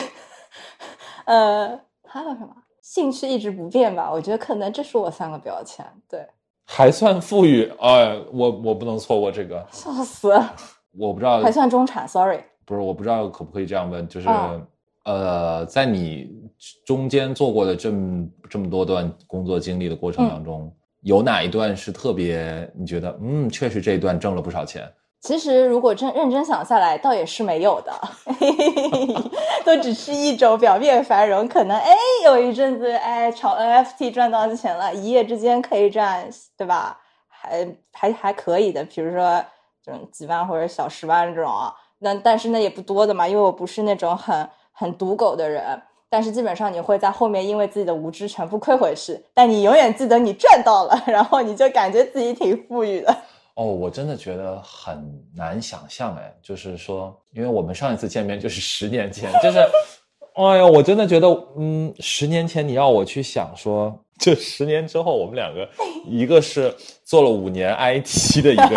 [1.24, 2.54] 呃，还有什么？
[2.80, 5.84] 兴趣一直不变吧，我觉得可能这是我三个标签。
[6.08, 6.24] 对，
[6.64, 10.32] 还算富裕，哎，我我不能错过这个， 笑死，
[10.96, 12.38] 我不知道还算中产，sorry。
[12.64, 14.62] 不是，我不知道可不可以这样问，就是、啊
[15.06, 16.30] 呃，在你
[16.86, 24.88] 中间做过的这么这么多段工作经历的过程当中，有哪一段是特别你觉得嗯，确实这一段挣了不少钱？
[25.20, 27.92] 其实如果真认真想下来，倒也是没有的，
[29.64, 31.46] 都只是一种表面繁荣。
[31.46, 31.94] 可能哎，
[32.24, 36.98] 有一阵子哎炒 NFT 赚到钱了，一夜之间可以赚，对吧？
[37.28, 38.82] 还还还可以的。
[38.84, 39.44] 比如说，
[39.84, 45.82] 这种几万或者小十万这种啊，那但是那也不多的嘛，因为我不是那种很很赌狗的人。
[46.12, 53.16] 但是基本上你会在后面因为自己的无知全部亏回去，但你永远记得你赚到了，然后你就感觉自己挺富裕的。
[53.60, 55.04] 哦，我真的觉得很
[55.36, 59.58] 难想象哎，就是说，因为我们上一次见面就是 十年前，就是，
[60.34, 65.68] 哎呀，我真的觉得，嗯，十年前你要我去想说，就十年之后我们两个，
[66.08, 68.76] 一个是做了五年 IT 的一个人，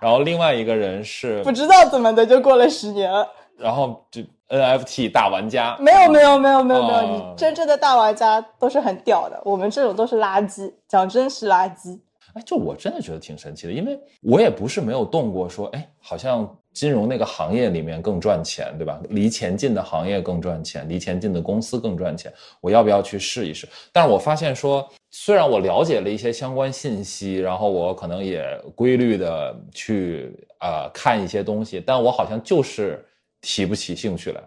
[0.00, 3.28] 然后另外一个人是不知道怎么的就过了十年了，
[3.58, 4.22] 然后就。
[4.50, 11.96] NFT 大玩家没有没有没有没有没有，你真正的大玩家都是很屌的，我们这种都是垃圾，讲真是垃圾。
[12.34, 19.00] 哎，就我真的觉得挺神奇的，因为我也不是没有动过，说哎，好像金融那个行业里面更赚钱，对吧？
[19.10, 23.68] 离钱近的行业更赚钱，离钱近的公司更赚钱，我要不要去试一试？
[23.92, 33.04] 但是我发现说，虽然我了解了一些相关信息，然后我可能也规律的去呃看一些东西，但我好像就是。
[33.42, 34.40] 提不起兴趣来，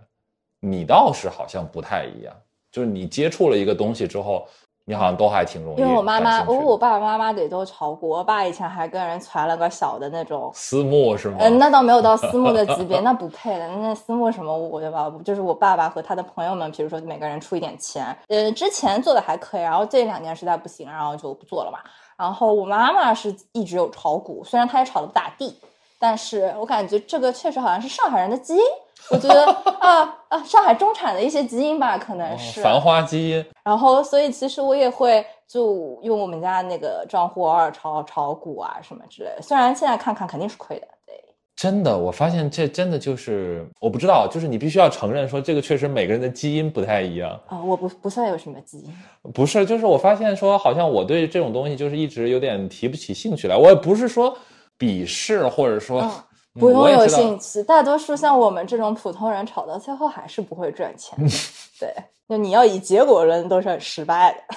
[0.59, 2.35] 你倒是好像不太一样，
[2.71, 4.47] 就是你接触了一个东西之后，
[4.85, 5.79] 你好像都还挺容易。
[5.79, 11.37] 因为我妈妈，我我爸爸妈妈得都炒股，我爸以前还跟人传了个小的那种私募，是吗？
[11.39, 13.67] 嗯，那倒没有到私募的级别， 那不配的。
[13.67, 15.09] 那私募什么，我就吧？
[15.23, 21.79] 就是我爸爸和他的朋友们，比如说每个人出一点钱，呃，之前做的还可以，然后这两年实在不行，然后就不做了嘛。
[22.17, 25.57] 然后我妈妈是一直有炒股，虽然她也炒的不咋地，
[26.03, 28.61] 但是我感觉这个确实好像是上海人的基因。
[29.09, 29.45] 我觉得
[29.79, 33.45] 啊啊，上海中产的一些基因吧，可能是繁花基因。
[33.63, 39.41] 然后，所以其实我也会就用我们家那个账户偶尔炒炒股啊什么之类的。
[39.41, 41.15] 虽然现在看看肯定是亏的，对。
[41.55, 47.61] 真的，我发现这真的就是我不知道，就是你必须要承认说这个确实每个人的基因不太一样啊。
[47.63, 53.55] 我不不算有什么基因，不是，就是我发现说好像我对这种东西就是一直有点提不起兴趣来。
[53.55, 54.37] 我也不是说
[54.77, 56.09] 鄙视或者说。
[56.55, 61.17] 不用有兴趣，大多数像我们这种普通人炒到最后还是不会赚钱。
[61.81, 61.91] 对，
[62.29, 64.55] 就你要以结果论都是很失败的。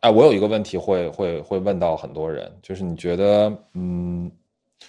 [0.00, 4.30] 哎，我有一个问题会会会问到很多人，就是你觉得，嗯，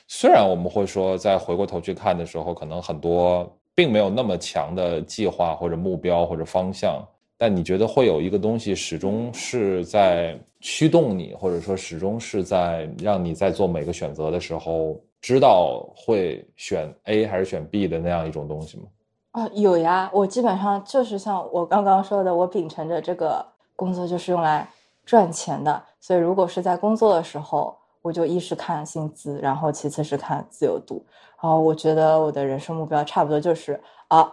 [0.09, 7.01] 虽然我们会说在回过头去看的时候，可能很多并没有那么强的计划或者目标或者方向，
[7.37, 14.99] 但你觉得会有一个东西始终是在驱动你，或者说始终是在让你在做每个选择的时候。
[15.19, 18.83] 知道会选 A 还是选 B 的那样一种东西吗？
[19.31, 23.43] 啊，有呀，我基本上就是像我刚刚说的，我秉承着这个
[23.75, 24.69] 工作就是用来
[25.03, 31.03] 赚钱的，所以如果是在工作的时候，我就一是看薪资，然后其次是看自由度。
[31.41, 33.77] 然后我觉得我的人生目标差不多就是
[34.09, 34.31] 啊，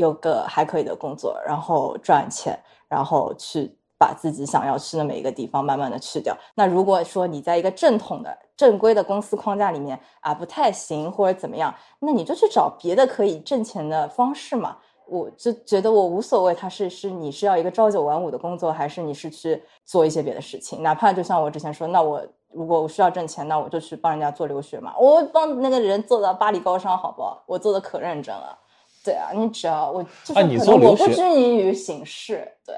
[0.00, 3.76] 有个还可以的工作，然后赚钱，然后去。
[4.00, 6.34] 把自己想要去的每一个地方慢慢的去掉。
[6.54, 14.78] 那如果说你在一个正统的、正规的公司框架里面啊不太行或者怎么样，那你就去找别的可以挣钱的方式嘛。
[15.04, 20.82] 我就觉得我无所谓，他是是你是要一个朝九晚五的工作，还是你是去做一些别的事情。
[20.82, 24.94] 哪怕就像我之前说，那我如果我需要挣钱，那我就去帮人家做留学嘛。
[24.98, 27.42] 我帮那个人做到巴黎高商，好不好？
[27.44, 28.58] 我做的可认真了。
[29.04, 32.74] 对啊，你只要我就是我不拘泥于形式，对。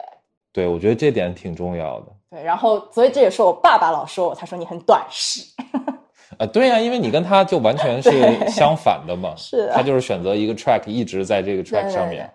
[0.52, 2.06] 对，我觉得这点挺重要的。
[2.30, 5.42] 对，然后所以这也是我爸爸老说我，他说你很短视。
[6.38, 8.10] 啊，对呀，因为你跟他就完全是
[8.48, 9.34] 相反的嘛。
[9.34, 9.70] 是。
[9.72, 12.30] 他就是选择一个 track，一直在这个 track 上面。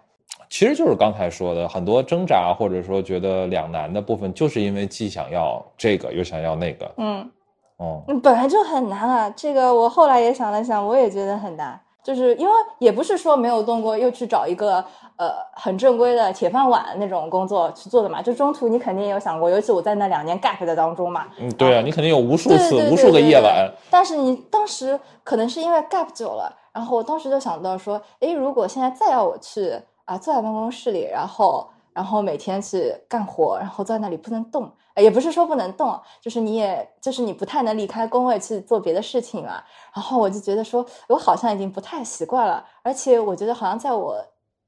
[0.50, 6.92] 其实就是刚才说的很多挣扎，或者说觉得两难的部分，就是因为既想要这个，又想要那个。
[6.98, 7.32] 嗯。
[7.78, 8.04] 哦。
[8.24, 11.80] 本来就很难啊，这个我后来也想了想，我也觉得很难。
[12.08, 14.76] 就是因为也不是说没有动过，又去找一个
[15.18, 18.22] 呃很正规的铁饭碗那种工作去做的嘛。
[18.22, 21.26] 就中途你肯定有想过，尤其我在那两年 gap 的当中嘛。
[21.38, 23.70] 嗯，对啊，你肯定有无数次、无数个夜晚。
[23.90, 34.72] 但是你当时可能是因为 gap 久了，然后我当时就想到说，哎，如果现在再要我去啊坐在办公室里，然后然后每天去干活，然后坐在那里不能动。
[34.98, 39.64] 也不是说不能动，就是你也就是你不太能离开工位去做别的事情了。
[39.94, 44.18] 然后我就觉得说，我好像已经不太习惯了，而且我觉得好像在我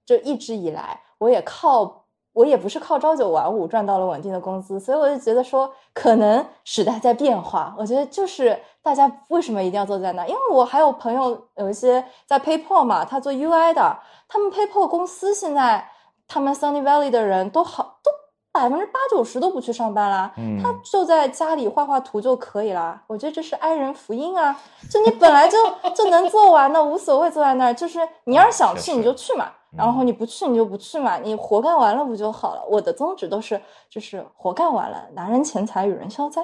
[0.05, 7.75] 就一直以来，我也靠我也不是靠朝九晚五赚到了稳定的工资，所以我就觉得说，可能时代在变化。
[7.75, 10.27] 我觉得就是大家为什么一定要坐在那？
[10.27, 15.89] 因为我还有朋友有一些在 PayPal 嘛，他做 UI 的，他们 PayPal 公司现在
[16.27, 18.18] 他们 Sunny Valley 的人都好都。
[18.52, 23.02] 百分之八九十都不去上班啦，他就在家里画画图就可以啦。
[23.08, 24.60] 我觉得这是爱人福音啊！
[24.89, 25.58] 就你本来就
[25.93, 32.66] 就能做完，的无所谓，坐在那儿就是你要是想去你就去嘛，然后你不去你就不去嘛，你活干完了不就好了？
[32.68, 36.41] 我的宗旨都是就是活干完了，拿人钱财与人消灾。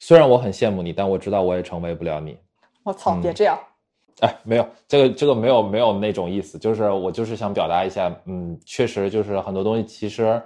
[0.00, 2.36] 虽然我很羡慕你，但我知道我也成为不了你。
[2.82, 3.56] 我操，别这样！
[4.20, 10.40] 哎，没有这个这个没有没有那种意思，就是我就是想表达一下，嗯，确实就是很多东西其实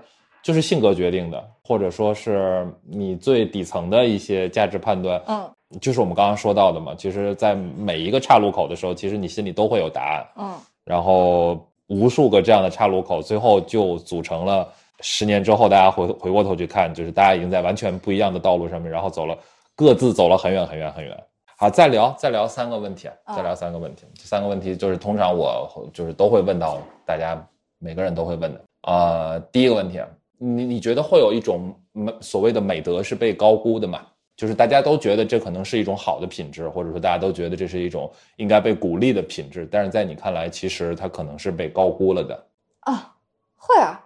[0.46, 5.44] 就是性格决定的，或者说是你最底层的一些价值判断，嗯
[5.80, 6.94] 就是我们刚刚说到的嘛。
[6.96, 14.68] 其实，在每一个岔路口的时候，其实你心里都会有答案，嗯然后无数个这样的岔路口，最后就组成了
[15.00, 19.36] 十年之后，大家回回过头去看，就是大家已经在完全不一样的道路上面，然后走了
[19.74, 21.24] 各自走了很远很远很远。
[21.56, 24.06] 好，再聊再聊三个问题，啊，再聊三个问题。
[24.14, 27.36] 这三个问题就是通常我就是都会问到大家
[27.80, 28.60] 每个人都会问的。
[28.82, 29.98] 呃，第一个问题，
[30.38, 31.74] 你你觉得会有一种
[32.20, 34.06] 所谓的美德是被高估的吗？
[34.36, 42.46] 就是大家都觉得这可能是一种好的品质，或者说大家都觉得这是一种应该被鼓励的品质，但是在你看来，其实它可能是被高估了的。
[42.80, 43.14] 啊，
[43.56, 44.04] 会啊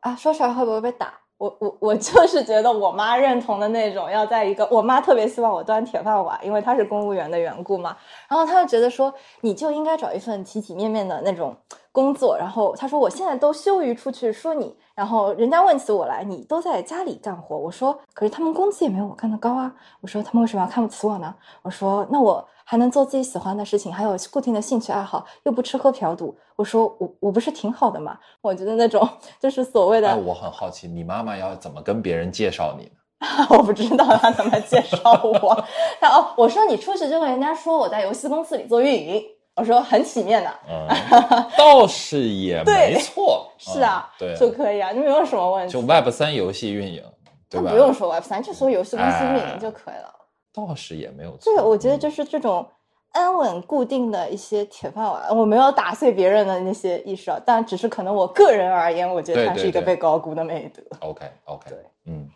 [0.00, 1.14] 啊，说出来会不会被打？
[1.38, 7.96] 我我我就是觉得我妈认同的那种，要在一个我妈特别希望我端铁饭碗，因为她是公务员的缘故嘛。
[8.28, 9.10] 然后她就觉得说，
[9.40, 11.56] 你就应该找一份体体面面的那种
[11.92, 12.36] 工作。
[12.36, 17.56] 然后他说，我现在都羞于出去说你，然后人家问起我来，你都在家里干活。
[17.56, 19.74] 我说，可是他们工资也没有我干的高啊。
[20.00, 21.34] 我说，他们为什么要看不起我呢？
[21.62, 26.36] 我说，那我还能做自己喜欢的事情，还有固定的兴趣爱好，又不吃喝嫖赌。
[26.56, 28.18] 我说，我我不是挺好的吗？
[28.40, 29.08] 我觉得那种
[29.40, 30.08] 就是所谓的。
[30.08, 32.90] 哎，我很好奇，你妈妈要怎么跟别人介绍你呢？
[33.50, 35.64] 我不知道她怎么介绍我。
[36.00, 39.22] 她哦，我说你出去就跟人家说我在游戏公司里做运营，
[39.56, 40.50] 我说很体面的。
[40.68, 40.86] 嗯，
[41.56, 43.50] 倒是也没错。
[43.58, 45.72] 是啊，对，就可以啊，就没有什么问题。
[45.72, 47.02] 就 Web 三游戏运营，
[47.48, 47.70] 对吧？
[47.70, 50.14] 不用说 Web 三，就说游戏公司运营就可以了。
[50.52, 51.52] 倒是也没有错。
[51.54, 52.66] 对，我觉得就是这种。
[53.12, 60.80] 安稳固定的一些铁饭碗，我没有打碎别人的那些意识啊，但只是可能我个人而言，我觉得它是一个被高估的美德。
[61.00, 62.30] OK OK，对，嗯，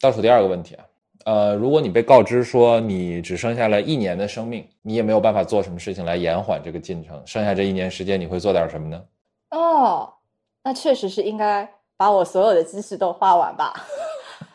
[0.00, 0.84] 倒数第二个问题啊，
[1.26, 9.02] 呃，如果你被告知说你只剩下了一年的生命，你也没有办法做什么事情来延缓这个进程，剩下这一年时间你会做点什么呢？
[9.50, 10.08] 哦，
[10.62, 13.74] 那确实是应该把我所有的积蓄都花完吧。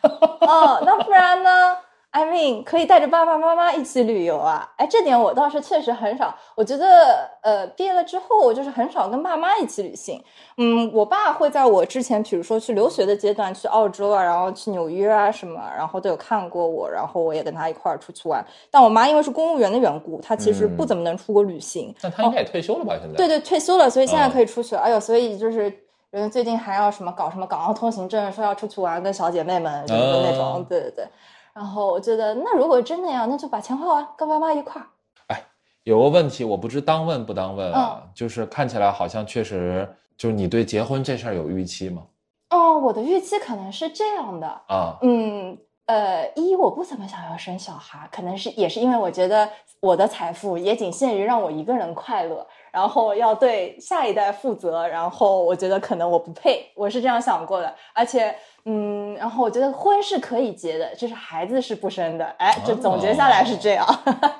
[0.40, 1.76] 哦，那不然呢
[2.12, 4.70] ？I mean，可以带着爸爸妈妈一起旅游啊！
[4.76, 6.34] 哎，这点我倒是确实很少。
[6.54, 10.22] 我觉得，呃，毕业了之后，我就是很少跟爸妈一起旅行。
[10.58, 18.44] 嗯，我爸会在我之前，比如说去留学的阶段，去澳洲啊，然后去纽约啊什么，然后都有看过我，然后我也跟他一块儿出去玩。
[18.70, 21.94] 但我妈因为是公务员的缘故，她其实不怎么能出国旅行。
[22.02, 22.94] 那她应该也退休了吧？
[23.00, 23.16] 现在？
[23.16, 24.82] 对对，退休了，所以现在可以出去了。
[24.82, 25.72] 哎呦，所以就是。
[26.12, 31.06] 人最近还要什么搞什么港澳通行证，说要出去玩，跟小姐妹们就是那种，嗯对对对。
[31.54, 34.86] 然后我觉得，那如果真那样，那就把钱花完，跟爸妈一块儿。
[35.28, 35.44] 哎，
[35.84, 42.02] 有个问题，我不知当问不当问啊，就是看起来好像确实，就是你对结婚这事儿有预期吗？
[42.50, 49.48] 哦，我的预期可能是这样的啊，嗯，呃，一我不怎么想要生小孩，可能是也是因为我觉得
[49.80, 52.46] 我的财富也仅限于让我一个人快乐。
[52.72, 57.72] 然后要对下一代负责，然后我觉得可能我不配，我是这样想过的。
[57.92, 62.24] 而且，嗯，然后我觉得婚是可以结的，就是孩子是不生的。
[62.38, 63.86] 哎，就总结下来是这样。
[63.86, 64.32] 哦、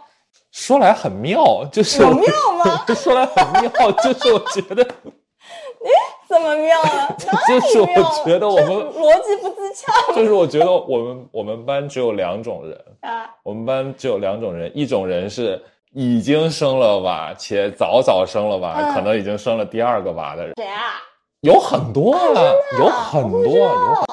[0.51, 2.25] 说来很妙，就是有妙
[2.65, 2.85] 吗？
[2.97, 4.83] 说来很妙，就是我觉得，
[5.85, 5.91] 哎，
[6.27, 7.15] 怎么妙了？
[7.47, 7.87] 就是我
[8.25, 9.93] 觉得我们逻辑不自洽。
[10.15, 15.63] 就是我觉得我们我们班只有两种人啊，我们班只有两种人，一种人是。
[15.95, 20.95] 已经生了娃，且早早生了娃，嗯、可能已经生了第二个娃的人，谁啊？
[21.41, 24.05] 有很多啊，有很多，有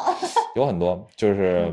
[0.56, 1.72] 有很多，就是！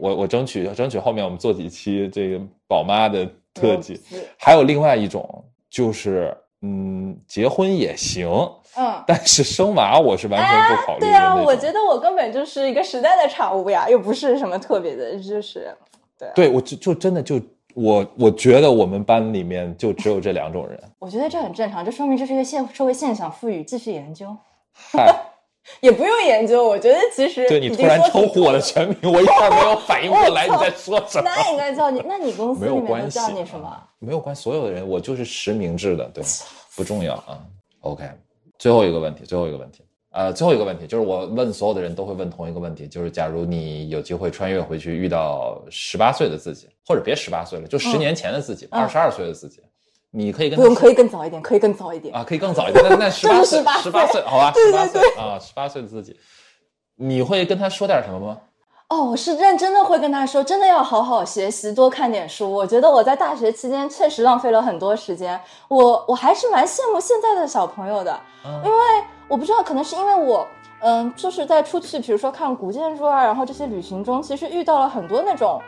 [0.00, 4.00] 我我争取争取后面我们做几期这个宝妈的特辑。
[4.36, 8.28] 还有另外一种，就是嗯，结婚也行，
[8.76, 11.12] 嗯，但是生娃我是完全不考虑的、哎。
[11.12, 15.72] 对啊，我觉得我根本就是一个时代的产物呀，又不是什么特别的，就是
[16.18, 16.32] 对、啊。
[16.34, 17.40] 对，我就就真的就。
[17.76, 20.82] 我我觉得我们班里面就只有这两种人。
[20.98, 24.34] 我觉得这很正常，这说明这是一个现社会现象，赋予继续研究。
[24.72, 25.14] 嗨，
[25.80, 31.28] 也不用研究，我觉得其实对你突然称呼我的全名，我一下没有反应过来你在说什么。
[31.28, 33.78] 那应该叫你，那你公司没有关系叫你什么？
[33.98, 36.24] 没有关系，所有的人我就是实名制的，对，
[36.74, 37.38] 不重要啊。
[37.80, 38.04] OK，
[38.58, 39.84] 最后一个问题，最后一个问题。
[40.16, 49.60] 呃，最后一个问题就是我问所有的人都会问同一个问题，就是假如你有机会穿越回去遇到十八岁的自己，或者别十八岁了，就十年前的自己，二十二岁的自己，
[50.10, 52.82] 你可以跟不用，可以更早一点，可以更早一点啊，可以更早一点。
[52.88, 56.18] 那那十八岁，18十八岁，好吧，十八岁啊，十八岁的自己，
[56.94, 58.38] 你会跟他说点什么吗？
[58.88, 62.50] 哦，我是认真的会跟他说，真的要好好学习，多看点书。
[62.50, 65.38] 我觉得我在大学期间确实浪费了很多时间，
[65.68, 68.78] 我我还是蛮羡慕现在的小朋友的，嗯因为
[69.28, 70.46] 我不知道，可能是因为我。
[70.80, 75.58] 嗯，就是在出去，比如说看古建筑啊，然后这些旅行中，其实遇到了很多那种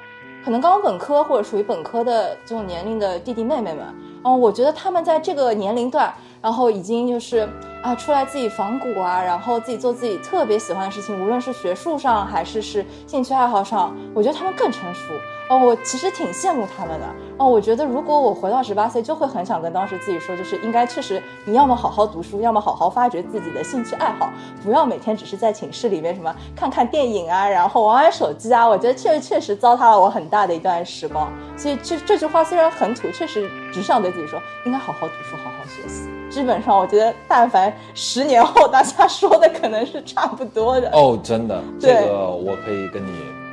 [0.44, 3.86] 可能刚刚本科或者属于本科的这种年龄的弟弟妹妹们，
[4.22, 7.48] 哦，我觉得他们在这个年龄段，然后已经就是
[7.82, 15.14] 啊出来自己仿古啊，然后自己做自己特别喜欢的事情，无论是学术上还是是兴趣爱好上，我觉得他们更成熟。
[15.48, 17.06] 哦，我其实挺羡慕他们的。
[17.38, 24.30] 哦，我觉得如果我回到十八岁，就会很想跟当时自己说，就是应该确实你要么好好读书，要么好好发掘自己的兴趣爱好，
[24.62, 28.68] 不要每天只是在寝室里面什么看看电影啊，然后玩玩手机啊。
[28.68, 31.32] 我觉得确实确实糟蹋了我很大的一段时光。
[31.56, 36.08] 所以这这句话虽然很土，确实只想对自己说，应该好好读书，好好学习。
[36.28, 40.90] 基本上，我觉得但凡十年后大家说的可能是差不多的。
[40.90, 43.10] 哦，真的，这个我可以跟你，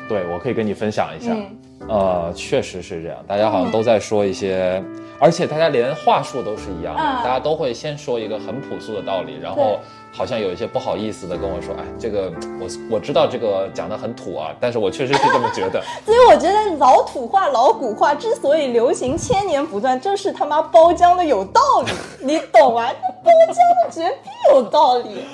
[0.09, 1.31] 对我可以跟你分享一下。
[1.31, 1.57] 嗯
[1.87, 4.81] 呃，确实是这样，大家好像都在说一些，
[5.19, 9.79] 而且大家连话术都是一样的，啊大家都会先说一个很朴素的道理，然后
[10.11, 15.79] 好像有一些不好意思的跟我说，哎，这个我我知道这个讲的很土啊，但是我确实是这么觉得。
[16.05, 22.89] 所以我觉得老土话、老古话之所以流行千年不断，就是他妈包浆的有道理，你懂啊？
[23.23, 25.25] 这包浆的绝逼有道理。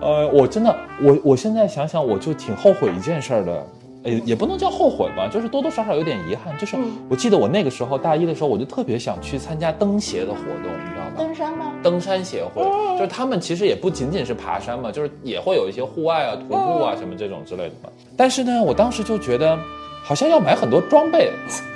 [0.00, 3.64] 呃，我真的，我我现在想想，我就挺后悔一件事儿的，
[4.04, 6.56] 呃，也不能叫后悔吧，就是多多少少有点遗憾。
[6.58, 11.12] 就是嗯我记得我那个时候大一的时候，我就特别想去参加登协的活动，你知道吗？
[11.16, 11.72] 登山吗？
[11.82, 12.62] 登山协会，
[12.96, 17.88] 就是他们其实也不仅仅是爬山嘛，就是也会有一些户外啊、徒步啊什么这种之类的嘛。
[18.16, 19.58] 但是呢，我当时就觉得
[20.02, 21.30] 好像要买很多装备，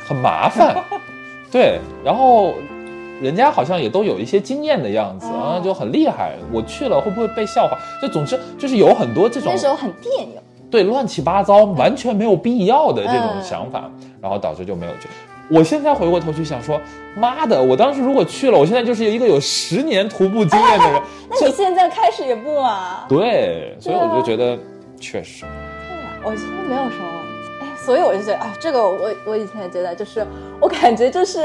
[0.07, 0.77] 很麻烦，
[1.51, 2.55] 对，然后。
[3.21, 6.37] 人家好像也都有一些经验的样子啊，就很厉害。
[6.53, 7.77] 我去了会不会被笑话？
[8.01, 10.41] 就总之就是有很多这种那时候很别扭。
[10.71, 13.91] 对乱七八糟、完全没有必要的这种嗯想法，
[14.21, 15.09] 然后导致就没有去。
[15.51, 16.79] 我现在回过头去想说，
[17.17, 21.03] 妈的，我当时如果去了，我现在就是一个有十年徒步经验的人。
[21.31, 22.79] 那你现在开始也不晚。
[23.09, 24.59] 对，所以我就觉得
[25.01, 25.47] 确实，
[25.89, 27.23] 对啊，我其实没有什么，
[27.63, 30.27] 哎，所以我就觉得啊，这个我我以前也觉得，就是
[30.61, 31.43] 我感觉就是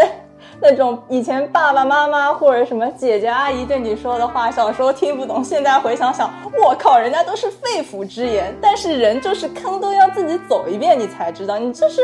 [0.64, 6.34] 那种以前爸爸妈妈或者什么姐姐阿姨对你说的话，小时候听不懂，现在回想想，
[6.66, 12.02] 我靠，人家都是肺腑之言，但是人就是坑都要自己走一遍，你才知道，你就是。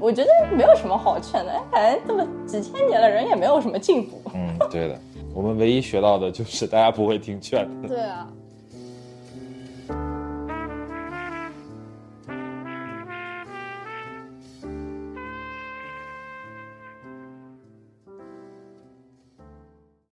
[0.00, 4.20] 我觉得没有什么好劝的，哎，反正这么几千年了，人也没有什么进步。
[4.34, 4.98] 嗯，对的。
[5.32, 7.88] 我们唯一学到的就是大家不会听劝的。
[7.88, 8.26] 对啊，